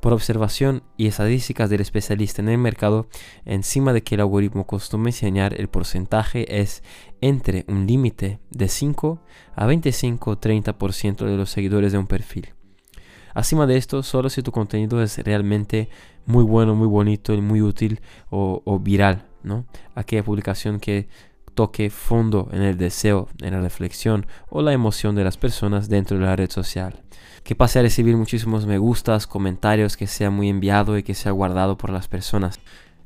por 0.00 0.12
observación 0.12 0.82
y 0.96 1.06
estadísticas 1.06 1.70
del 1.70 1.80
especialista 1.80 2.42
en 2.42 2.48
el 2.48 2.58
mercado, 2.58 3.06
encima 3.44 3.92
de 3.92 4.02
que 4.02 4.14
el 4.14 4.22
algoritmo 4.22 4.66
costuma 4.66 5.08
enseñar 5.08 5.58
el 5.58 5.68
porcentaje 5.68 6.60
es 6.60 6.82
entre 7.20 7.64
un 7.68 7.86
límite 7.86 8.40
de 8.50 8.68
5 8.68 9.20
a 9.54 9.66
25-30% 9.66 11.26
de 11.26 11.36
los 11.36 11.50
seguidores 11.50 11.92
de 11.92 11.98
un 11.98 12.06
perfil. 12.06 12.54
Acima 13.34 13.66
de 13.66 13.76
esto, 13.76 14.02
solo 14.02 14.28
si 14.28 14.42
tu 14.42 14.50
contenido 14.50 15.02
es 15.02 15.18
realmente 15.18 15.88
muy 16.26 16.42
bueno, 16.42 16.74
muy 16.74 16.88
bonito 16.88 17.32
y 17.34 17.40
muy 17.40 17.62
útil 17.62 18.00
o, 18.28 18.62
o 18.64 18.78
viral, 18.78 19.26
¿no? 19.42 19.66
Aquella 19.94 20.24
publicación 20.24 20.80
que 20.80 21.08
toque 21.60 21.90
fondo 21.90 22.48
en 22.52 22.62
el 22.62 22.78
deseo, 22.78 23.28
en 23.42 23.52
la 23.52 23.60
reflexión 23.60 24.26
o 24.48 24.62
la 24.62 24.72
emoción 24.72 25.14
de 25.14 25.24
las 25.24 25.36
personas 25.36 25.90
dentro 25.90 26.18
de 26.18 26.24
la 26.24 26.34
red 26.34 26.50
social 26.50 27.02
que 27.44 27.54
pase 27.54 27.78
a 27.78 27.82
recibir 27.82 28.16
muchísimos 28.16 28.64
me 28.64 28.78
gustas, 28.78 29.26
comentarios, 29.26 29.98
que 29.98 30.06
sea 30.06 30.30
muy 30.30 30.48
enviado 30.48 30.96
y 30.96 31.02
que 31.02 31.14
sea 31.14 31.32
guardado 31.32 31.76
por 31.76 31.90
las 31.90 32.08
personas. 32.08 32.60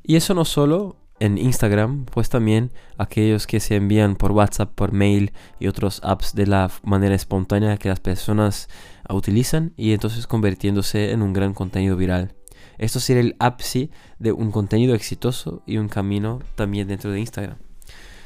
Y 0.05 0.17
eso 0.17 0.35
no 0.35 0.45
solo 0.45 0.97
en 1.19 1.37
Instagram, 1.37 2.05
pues 2.05 2.29
también 2.29 2.71
aquellos 2.97 3.47
que 3.47 3.59
se 3.59 3.75
envían 3.77 4.15
por 4.15 4.33
WhatsApp, 4.33 4.73
por 4.73 4.93
mail 4.93 5.33
y 5.59 5.67
otros 5.67 6.01
apps 6.05 6.35
de 6.35 6.47
la 6.47 6.71
manera 6.83 7.15
espontánea 7.15 7.77
que 7.77 7.89
las 7.89 8.01
personas 8.01 8.69
utilizan 9.09 9.73
y 9.77 9.93
entonces 9.93 10.27
convirtiéndose 10.27 11.11
en 11.11 11.23
un 11.23 11.33
gran 11.33 11.55
contenido 11.55 11.97
viral. 11.97 12.35
Esto 12.79 13.01
sería 13.01 13.23
el 13.23 13.37
ápice 13.39 13.91
de 14.19 14.33
un 14.33 14.51
contenido 14.51 14.95
exitoso 14.95 15.63
y 15.67 15.79
un 15.79 15.89
camino 15.89 16.41
también 16.55 16.89
dentro 16.89 17.11
de 17.11 17.21
Instagram. 17.21 17.59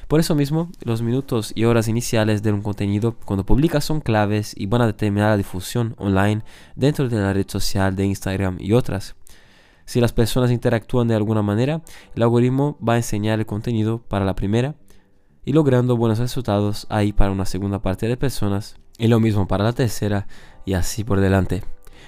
Por 0.09 0.21
eso 0.21 0.35
mismo, 0.35 0.71
los 0.83 1.03
minutos 1.03 1.53
y 1.55 1.65
horas 1.65 1.87
iniciales 1.87 2.43
de 2.43 2.51
un 2.51 2.63
contenido 2.63 3.17
cuando 3.27 3.45
publicas 3.45 3.85
son 3.85 4.01
claves 4.01 4.55
y 4.57 4.65
van 4.65 4.81
a 4.81 4.87
determinar 4.87 5.29
la 5.29 5.37
difusión 5.37 5.95
online 5.99 6.43
dentro 6.77 7.11
de 7.11 7.19
la 7.19 7.35
red 7.35 7.47
social 7.47 7.95
de 7.95 8.07
Instagram 8.07 8.57
y 8.59 8.73
otras. 8.73 9.17
Si 9.85 10.01
las 10.01 10.15
personas 10.15 10.51
interactúan 10.51 11.09
de 11.09 11.15
alguna 11.15 11.43
manera, 11.43 11.83
el 12.15 12.23
algoritmo 12.23 12.79
va 12.87 12.95
a 12.95 12.97
enseñar 12.97 13.39
el 13.39 13.45
contenido 13.45 13.99
para 13.99 14.25
la 14.25 14.35
primera 14.35 14.77
y 15.45 15.53
logrando 15.53 15.99
buenos 15.99 16.19
resultados 16.19 16.87
ahí 16.89 17.13
para 17.13 17.31
una 17.31 17.45
segunda 17.45 17.83
parte 17.83 18.09
de 18.09 18.17
personas 18.17 18.77
y 18.97 19.09
lo 19.09 19.21
mismo 19.21 19.47
para 19.47 19.65
la 19.65 19.75
tercera 19.75 20.27
y 20.65 20.73
así 20.73 21.05
por 21.05 21.21
delante. 21.21 21.63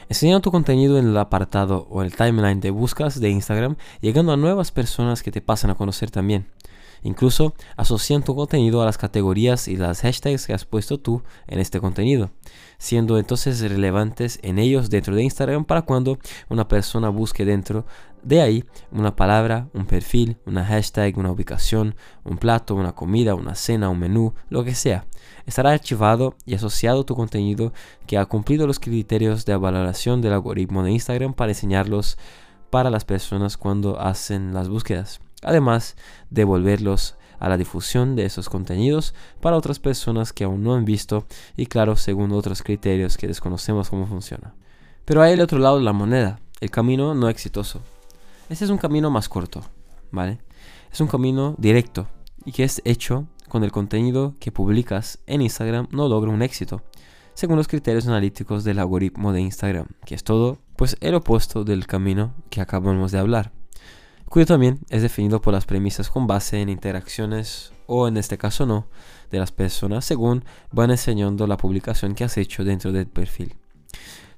Enseñando 0.08 0.40
tu 0.40 0.50
contenido 0.50 0.98
en 0.98 1.08
el 1.08 1.16
apartado 1.18 1.86
o 1.90 2.02
el 2.02 2.16
timeline 2.16 2.60
de 2.60 2.70
buscas 2.70 3.20
de 3.20 3.28
Instagram, 3.28 3.76
llegando 4.00 4.32
a 4.32 4.38
nuevas 4.38 4.72
personas 4.72 5.22
que 5.22 5.30
te 5.30 5.42
pasan 5.42 5.70
a 5.70 5.74
conocer 5.74 6.10
también. 6.10 6.46
Incluso 7.02 7.54
asocian 7.76 8.22
tu 8.22 8.34
contenido 8.34 8.82
a 8.82 8.84
las 8.84 8.98
categorías 8.98 9.68
y 9.68 9.76
las 9.76 10.02
hashtags 10.02 10.46
que 10.46 10.52
has 10.52 10.64
puesto 10.64 10.98
tú 10.98 11.22
en 11.46 11.58
este 11.58 11.80
contenido, 11.80 12.30
siendo 12.78 13.18
entonces 13.18 13.60
relevantes 13.60 14.38
en 14.42 14.58
ellos 14.58 14.90
dentro 14.90 15.14
de 15.14 15.22
Instagram 15.22 15.64
para 15.64 15.82
cuando 15.82 16.18
una 16.48 16.68
persona 16.68 17.08
busque 17.08 17.44
dentro 17.44 17.86
de 18.22 18.42
ahí 18.42 18.64
una 18.90 19.16
palabra, 19.16 19.68
un 19.72 19.86
perfil, 19.86 20.36
una 20.44 20.64
hashtag, 20.64 21.16
una 21.16 21.30
ubicación, 21.30 21.94
un 22.24 22.38
plato, 22.38 22.74
una 22.74 22.92
comida, 22.92 23.34
una 23.34 23.54
cena, 23.54 23.88
un 23.88 23.98
menú, 23.98 24.34
lo 24.48 24.64
que 24.64 24.74
sea. 24.74 25.06
Estará 25.46 25.72
archivado 25.72 26.36
y 26.44 26.54
asociado 26.54 27.04
tu 27.04 27.16
contenido 27.16 27.72
que 28.06 28.18
ha 28.18 28.26
cumplido 28.26 28.66
los 28.66 28.78
criterios 28.78 29.44
de 29.44 29.56
valoración 29.56 30.20
del 30.20 30.34
algoritmo 30.34 30.82
de 30.82 30.92
Instagram 30.92 31.34
para 31.34 31.52
enseñarlos 31.52 32.18
para 32.70 32.90
las 32.90 33.04
personas 33.04 33.56
cuando 33.56 33.98
hacen 34.00 34.54
las 34.54 34.68
búsquedas. 34.68 35.20
Además, 35.42 35.96
devolverlos 36.30 37.16
a 37.38 37.48
la 37.48 37.56
difusión 37.56 38.14
de 38.14 38.26
esos 38.26 38.48
contenidos 38.48 39.14
para 39.40 39.56
otras 39.56 39.78
personas 39.78 40.32
que 40.32 40.44
aún 40.44 40.62
no 40.62 40.74
han 40.74 40.84
visto 40.84 41.26
y 41.56 41.66
claro, 41.66 41.96
según 41.96 42.32
otros 42.32 42.62
criterios 42.62 43.16
que 43.16 43.26
desconocemos 43.26 43.88
cómo 43.90 44.06
funciona. 44.06 44.54
Pero 45.04 45.22
hay 45.22 45.32
el 45.32 45.40
otro 45.40 45.58
lado 45.58 45.78
de 45.78 45.84
la 45.84 45.94
moneda, 45.94 46.38
el 46.60 46.70
camino 46.70 47.14
no 47.14 47.28
exitoso. 47.28 47.80
Este 48.50 48.64
es 48.64 48.70
un 48.70 48.78
camino 48.78 49.10
más 49.10 49.28
corto, 49.28 49.62
¿vale? 50.10 50.38
Es 50.92 51.00
un 51.00 51.08
camino 51.08 51.54
directo 51.58 52.08
y 52.44 52.52
que 52.52 52.64
es 52.64 52.82
hecho 52.84 53.26
con 53.48 53.64
el 53.64 53.72
contenido 53.72 54.34
que 54.38 54.52
publicas 54.52 55.18
en 55.26 55.40
Instagram 55.40 55.88
no 55.90 56.08
logra 56.08 56.30
un 56.30 56.42
éxito, 56.42 56.82
según 57.34 57.56
los 57.56 57.68
criterios 57.68 58.06
analíticos 58.06 58.64
del 58.64 58.78
algoritmo 58.78 59.32
de 59.32 59.40
Instagram, 59.40 59.86
que 60.04 60.14
es 60.14 60.24
todo, 60.24 60.58
pues 60.76 60.96
el 61.00 61.14
opuesto 61.14 61.64
del 61.64 61.86
camino 61.86 62.34
que 62.50 62.60
acabamos 62.60 63.12
de 63.12 63.18
hablar, 63.18 63.52
cuyo 64.30 64.46
también 64.46 64.78
es 64.90 65.02
definido 65.02 65.42
por 65.42 65.52
las 65.52 65.66
premisas 65.66 66.08
con 66.08 66.28
base 66.28 66.62
en 66.62 66.68
interacciones 66.68 67.72
o 67.86 68.06
en 68.06 68.16
este 68.16 68.38
caso 68.38 68.64
no, 68.64 68.86
de 69.32 69.40
las 69.40 69.50
personas 69.50 70.04
según 70.04 70.44
van 70.70 70.92
enseñando 70.92 71.48
la 71.48 71.56
publicación 71.56 72.14
que 72.14 72.22
has 72.22 72.38
hecho 72.38 72.62
dentro 72.62 72.92
del 72.92 73.08
perfil. 73.08 73.56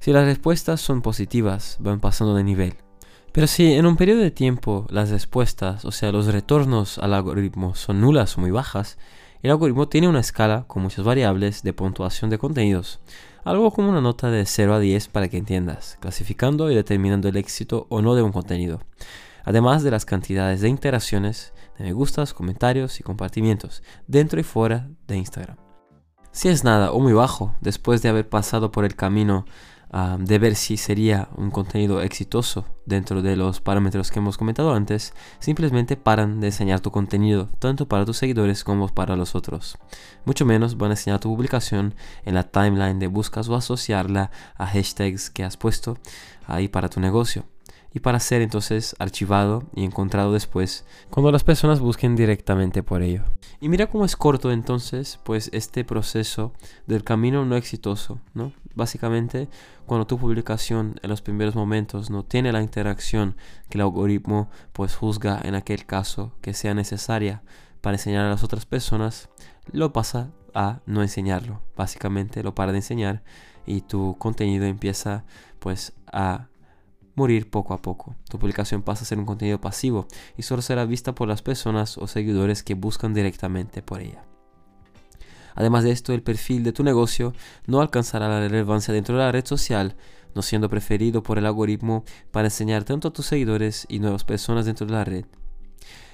Si 0.01 0.11
las 0.11 0.25
respuestas 0.25 0.81
son 0.81 1.03
positivas, 1.03 1.77
van 1.79 2.01
pasando 2.01 2.35
de 2.35 2.43
nivel. 2.43 2.75
Pero 3.33 3.47
si 3.47 3.75
en 3.75 3.85
un 3.85 3.99
periodo 3.99 4.21
de 4.21 4.31
tiempo 4.31 4.87
las 4.89 5.11
respuestas, 5.11 5.85
o 5.85 5.93
sea, 5.93 6.11
los 6.11 6.25
retornos 6.25 6.97
al 6.97 7.13
algoritmo 7.13 7.75
son 7.75 8.01
nulas 8.01 8.39
o 8.39 8.41
muy 8.41 8.51
bajas, 8.51 8.97
el 9.43 9.51
algoritmo 9.51 9.89
tiene 9.89 10.09
una 10.09 10.21
escala 10.21 10.65
con 10.69 10.83
muchas 10.83 11.05
variables 11.05 11.63
de 11.63 11.75
puntuación 11.75 12.31
de 12.31 12.39
contenidos, 12.39 13.01
algo 13.45 13.71
como 13.71 13.91
una 13.91 14.01
nota 14.01 14.31
de 14.31 14.47
0 14.47 14.73
a 14.73 14.79
10 14.79 15.09
para 15.09 15.29
que 15.29 15.37
entiendas, 15.37 15.99
clasificando 16.01 16.71
y 16.71 16.75
determinando 16.75 17.29
el 17.29 17.37
éxito 17.37 17.87
o 17.91 18.01
no 18.01 18.15
de 18.15 18.23
un 18.23 18.33
contenido, 18.33 18.81
además 19.45 19.83
de 19.83 19.91
las 19.91 20.05
cantidades 20.05 20.61
de 20.61 20.69
interacciones, 20.69 21.53
de 21.79 21.85
me 21.85 21.93
gustas, 21.93 22.35
comentarios 22.35 23.01
y 23.01 23.03
compartimientos 23.03 23.83
dentro 24.07 24.41
y 24.41 24.43
fuera 24.43 24.89
de 25.07 25.17
Instagram. 25.17 25.57
Si 26.31 26.49
es 26.49 26.65
nada 26.65 26.93
o 26.93 27.01
muy 27.01 27.13
bajo, 27.13 27.55
después 27.61 28.01
de 28.03 28.09
haber 28.09 28.29
pasado 28.29 28.71
por 28.73 28.85
el 28.85 28.97
camino 28.97 29.45
de 30.19 30.39
ver 30.39 30.55
si 30.55 30.79
sería 30.79 31.29
un 31.37 31.51
contenido 31.51 32.01
exitoso 32.01 32.65
dentro 32.87 33.21
de 33.21 33.37
los 33.37 33.61
parámetros 33.61 34.11
que 34.11 34.21
hemos 34.21 34.39
comentado 34.39 34.73
antes, 34.73 35.13
simplemente 35.39 35.99
paran 35.99 36.41
de 36.41 36.47
enseñar 36.47 36.81
tu 36.81 36.91
contenido, 36.91 37.51
tanto 37.59 37.87
para 37.87 38.07
tus 38.07 38.17
seguidores 38.17 38.65
como 38.65 38.89
para 38.89 39.17
los 39.17 39.35
otros. 39.35 39.77
Mucho 40.25 40.47
menos 40.47 40.79
van 40.79 40.93
a 40.93 40.95
enseñar 40.95 41.21
tu 41.21 41.29
publicación 41.29 41.95
en 42.25 42.35
la 42.35 42.45
timeline 42.45 42.99
de 42.99 43.07
buscas 43.09 43.51
o 43.51 43.55
asociarla 43.55 44.31
a 44.57 44.67
hashtags 44.67 45.29
que 45.29 45.45
has 45.45 45.59
puesto 45.59 45.99
ahí 46.47 46.69
para 46.69 46.89
tu 46.89 46.99
negocio 46.99 47.52
y 47.95 48.01
para 48.01 48.21
ser 48.21 48.43
entonces 48.43 48.97
archivado 48.99 49.65
y 49.75 49.85
encontrado 49.85 50.33
después 50.33 50.85
cuando 51.11 51.31
las 51.31 51.45
personas 51.45 51.81
busquen 51.81 52.17
directamente 52.17 52.83
por 52.83 53.03
ello. 53.03 53.25
Y 53.61 53.69
mira 53.69 53.89
cómo 53.89 54.05
es 54.05 54.17
corto 54.17 54.51
entonces 54.51 55.21
pues 55.25 55.51
este 55.53 55.85
proceso 55.85 56.53
del 56.87 57.05
camino 57.05 57.45
no 57.45 57.57
exitoso, 57.57 58.21
¿no? 58.35 58.53
Básicamente 58.75 59.49
cuando 59.87 60.07
tu 60.07 60.19
publicación 60.19 60.99
en 61.03 61.11
los 61.11 61.23
primeros 61.23 61.55
momentos 61.55 62.11
no 62.11 62.25
tiene 62.25 62.53
la 62.53 62.63
interacción 62.63 63.37
que 63.69 63.79
el 63.79 63.83
algoritmo 63.83 64.51
pues 64.73 64.97
juzga 64.97 65.41
en 65.45 65.55
aquel 65.55 65.85
caso 65.85 66.33
que 66.41 66.55
sea 66.55 66.75
necesaria 66.75 67.43
para 67.81 67.97
enseñar 67.97 68.25
a 68.25 68.31
las 68.31 68.45
otras 68.45 68.65
personas, 68.65 69.29
lo 69.73 69.93
pasa 69.93 70.31
a 70.55 70.81
no 70.87 71.03
enseñarlo. 71.03 71.63
Básicamente 71.77 72.43
lo 72.43 72.55
para 72.55 72.73
de 72.73 72.79
enseñar 72.79 73.23
y 73.67 73.83
tu 73.83 74.17
contenido 74.19 74.65
empieza 74.65 75.25
pues 75.59 75.93
a 76.07 76.49
morir 77.15 77.51
poco 77.51 77.75
a 77.75 77.83
poco. 77.83 78.17
Tu 78.29 78.39
publicación 78.39 78.83
pasa 78.83 79.03
a 79.03 79.07
ser 79.07 79.19
un 79.19 79.27
contenido 79.27 79.61
pasivo 79.61 80.07
y 80.37 80.43
solo 80.43 80.63
será 80.63 80.85
vista 80.85 81.15
por 81.15 81.29
las 81.29 81.43
personas 81.43 81.99
o 81.99 82.07
seguidores 82.07 82.63
que 82.63 82.75
buscan 82.75 83.15
directamente 83.15 83.83
por 83.83 84.01
ella. 84.01 84.25
Además 85.55 85.85
de 85.85 85.91
esto, 85.91 86.15
el 86.15 86.23
perfil 86.23 86.65
de 86.65 86.73
tu 86.73 86.83
negocio 86.83 87.35
no 87.67 87.81
alcanzará 87.81 88.29
la 88.29 88.41
relevancia 88.41 88.95
dentro 88.95 89.17
de 89.17 89.23
la 89.23 89.33
red 89.33 89.45
social, 89.45 89.97
no 90.35 90.43
siendo 90.43 90.71
preferido 90.71 91.23
por 91.23 91.39
el 91.39 91.47
algoritmo 91.47 92.05
para 92.31 92.47
enseñar 92.47 92.85
tanto 92.85 93.09
a 93.09 93.13
tus 93.13 93.27
seguidores 93.27 93.87
y 93.89 93.99
nuevas 93.99 94.25
personas 94.25 94.65
dentro 94.65 94.87
de 94.87 94.93
la 94.93 95.05
red. 95.05 95.27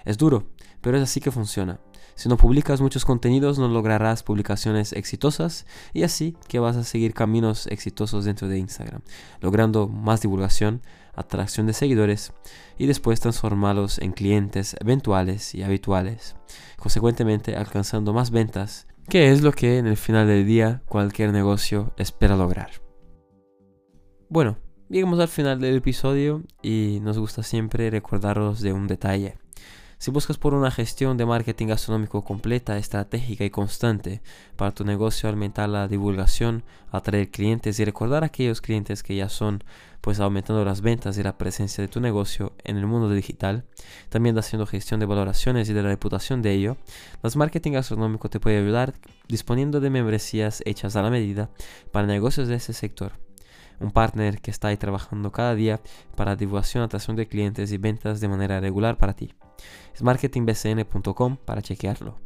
Es 0.05 0.19
duro, 0.19 0.47
pero 0.89 0.97
es 0.97 1.05
así 1.05 1.21
que 1.21 1.31
funciona. 1.31 1.81
Si 2.15 2.31
no 2.31 2.39
publicas 2.39 2.81
muchos 2.81 3.05
contenidos 3.05 3.59
no 3.59 3.69
lograrás 3.69 4.23
publicaciones 4.23 4.95
exitosas 4.95 5.67
y 5.93 6.03
así 6.03 6.35
que 6.49 6.61
vas 6.61 6.77
a 6.77 6.83
seguir 6.83 7.13
caminos 7.13 7.67
exitosos 7.67 8.25
dentro 8.25 8.49
de 8.49 8.57
Instagram, 8.57 9.03
logrando 9.43 9.87
más 9.87 10.23
divulgación, 10.23 10.81
atracción 11.15 11.67
de 11.67 11.75
seguidores 11.75 12.33
y 12.79 12.87
después 12.87 13.21
transformarlos 13.21 13.99
en 13.99 14.13
clientes 14.13 14.77
eventuales 14.81 15.55
y 15.55 15.63
habituales, 15.63 16.37
consecuentemente 16.79 17.55
alcanzando 17.55 18.15
más 18.15 18.31
ventas, 18.31 18.87
que 19.11 19.31
es 19.31 19.43
lo 19.43 19.53
que 19.53 19.77
en 19.77 19.87
el 19.87 19.99
final 19.99 20.27
del 20.27 20.47
día 20.47 20.81
cualquier 20.87 21.33
negocio 21.33 21.93
espera 21.99 22.35
lograr. 22.35 22.71
Bueno, 24.31 24.57
llegamos 24.89 25.21
al 25.21 25.29
final 25.29 25.61
del 25.61 25.77
episodio 25.77 26.45
y 26.63 27.01
nos 27.03 27.19
gusta 27.19 27.43
siempre 27.43 27.91
recordaros 27.91 28.63
de 28.63 28.73
un 28.73 28.87
detalle. 28.87 29.37
Si 30.01 30.13
buscas 30.13 30.39
por 30.39 30.55
una 30.55 30.71
gestión 30.71 31.17
de 31.17 31.27
marketing 31.27 31.67
gastronómico 31.67 32.23
completa, 32.23 32.79
estratégica 32.79 33.45
y 33.45 33.51
constante 33.51 34.23
para 34.55 34.71
tu 34.71 34.85
negocio, 34.85 35.29
aumentar 35.29 35.69
la 35.69 35.89
divulgación, 35.89 36.63
atraer 36.93 37.33
clientes 37.33 37.81
y 37.81 37.85
recordar 37.85 38.23
a 38.23 38.27
aquellos 38.27 38.61
clientes 38.61 39.03
que 39.03 39.17
ya 39.17 39.29
son, 39.29 39.65
pues 40.01 40.21
aumentando 40.21 40.65
las 40.65 40.83
ventas 40.83 41.19
y 41.19 41.25
la 41.25 41.37
presencia 41.37 41.83
de 41.83 41.89
tu 41.89 42.01
negocio 42.01 42.53
en 42.63 42.77
el 42.77 42.87
mundo 42.87 43.11
digital, 43.11 43.65
también 44.09 44.39
haciendo 44.39 44.67
gestión 44.67 45.01
de 45.01 45.07
valoraciones 45.07 45.69
y 45.69 45.73
de 45.73 45.83
la 45.83 45.89
reputación 45.89 46.43
de 46.43 46.53
ello, 46.53 46.77
las 47.21 47.35
marketing 47.35 47.73
gastronómico 47.73 48.31
te 48.31 48.39
puede 48.39 48.59
ayudar 48.59 48.95
disponiendo 49.27 49.81
de 49.81 49.91
membresías 49.91 50.63
hechas 50.65 50.95
a 50.95 51.03
la 51.03 51.11
medida 51.11 51.51
para 51.91 52.07
negocios 52.07 52.47
de 52.47 52.55
ese 52.55 52.73
sector 52.73 53.15
un 53.81 53.93
partner 53.93 54.41
que 54.41 54.51
está 54.51 54.69
ahí 54.69 54.77
trabajando 54.77 55.31
cada 55.31 55.55
día 55.55 55.81
para 56.17 56.35
divulgación, 56.35 56.83
atracción 56.83 57.17
de 57.17 57.29
clientes 57.29 57.71
y 57.71 57.79
ventas 57.79 58.21
de 58.21 58.27
manera 58.27 58.59
regular 58.59 58.99
para 58.99 59.15
ti. 59.15 59.33
Es 59.95 60.03
marketingbcn.com 60.03 61.37
para 61.45 61.63
chequearlo. 61.63 62.19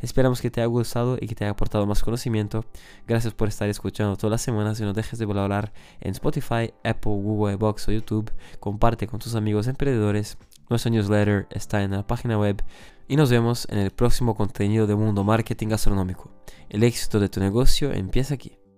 Esperamos 0.00 0.40
que 0.40 0.50
te 0.50 0.60
haya 0.60 0.66
gustado 0.66 1.16
y 1.20 1.26
que 1.26 1.34
te 1.34 1.44
haya 1.44 1.52
aportado 1.52 1.86
más 1.86 2.02
conocimiento. 2.02 2.64
Gracias 3.06 3.34
por 3.34 3.48
estar 3.48 3.68
escuchando 3.68 4.16
todas 4.16 4.32
las 4.32 4.42
semanas 4.42 4.78
y 4.80 4.82
no 4.82 4.92
dejes 4.92 5.18
de 5.18 5.24
valorar 5.24 5.72
en 6.00 6.12
Spotify, 6.12 6.72
Apple, 6.84 7.12
Google, 7.12 7.56
Box 7.56 7.88
o 7.88 7.92
YouTube. 7.92 8.30
Comparte 8.60 9.06
con 9.06 9.20
tus 9.20 9.34
amigos 9.34 9.66
emprendedores. 9.66 10.36
Nuestro 10.68 10.90
newsletter 10.90 11.46
está 11.50 11.82
en 11.82 11.92
la 11.92 12.06
página 12.06 12.38
web 12.38 12.62
y 13.08 13.16
nos 13.16 13.30
vemos 13.30 13.66
en 13.70 13.78
el 13.78 13.90
próximo 13.90 14.34
contenido 14.34 14.86
de 14.86 14.96
Mundo 14.96 15.24
Marketing 15.24 15.68
Gastronómico. 15.68 16.30
El 16.68 16.82
éxito 16.82 17.20
de 17.20 17.28
tu 17.28 17.40
negocio 17.40 17.92
empieza 17.92 18.34
aquí. 18.34 18.58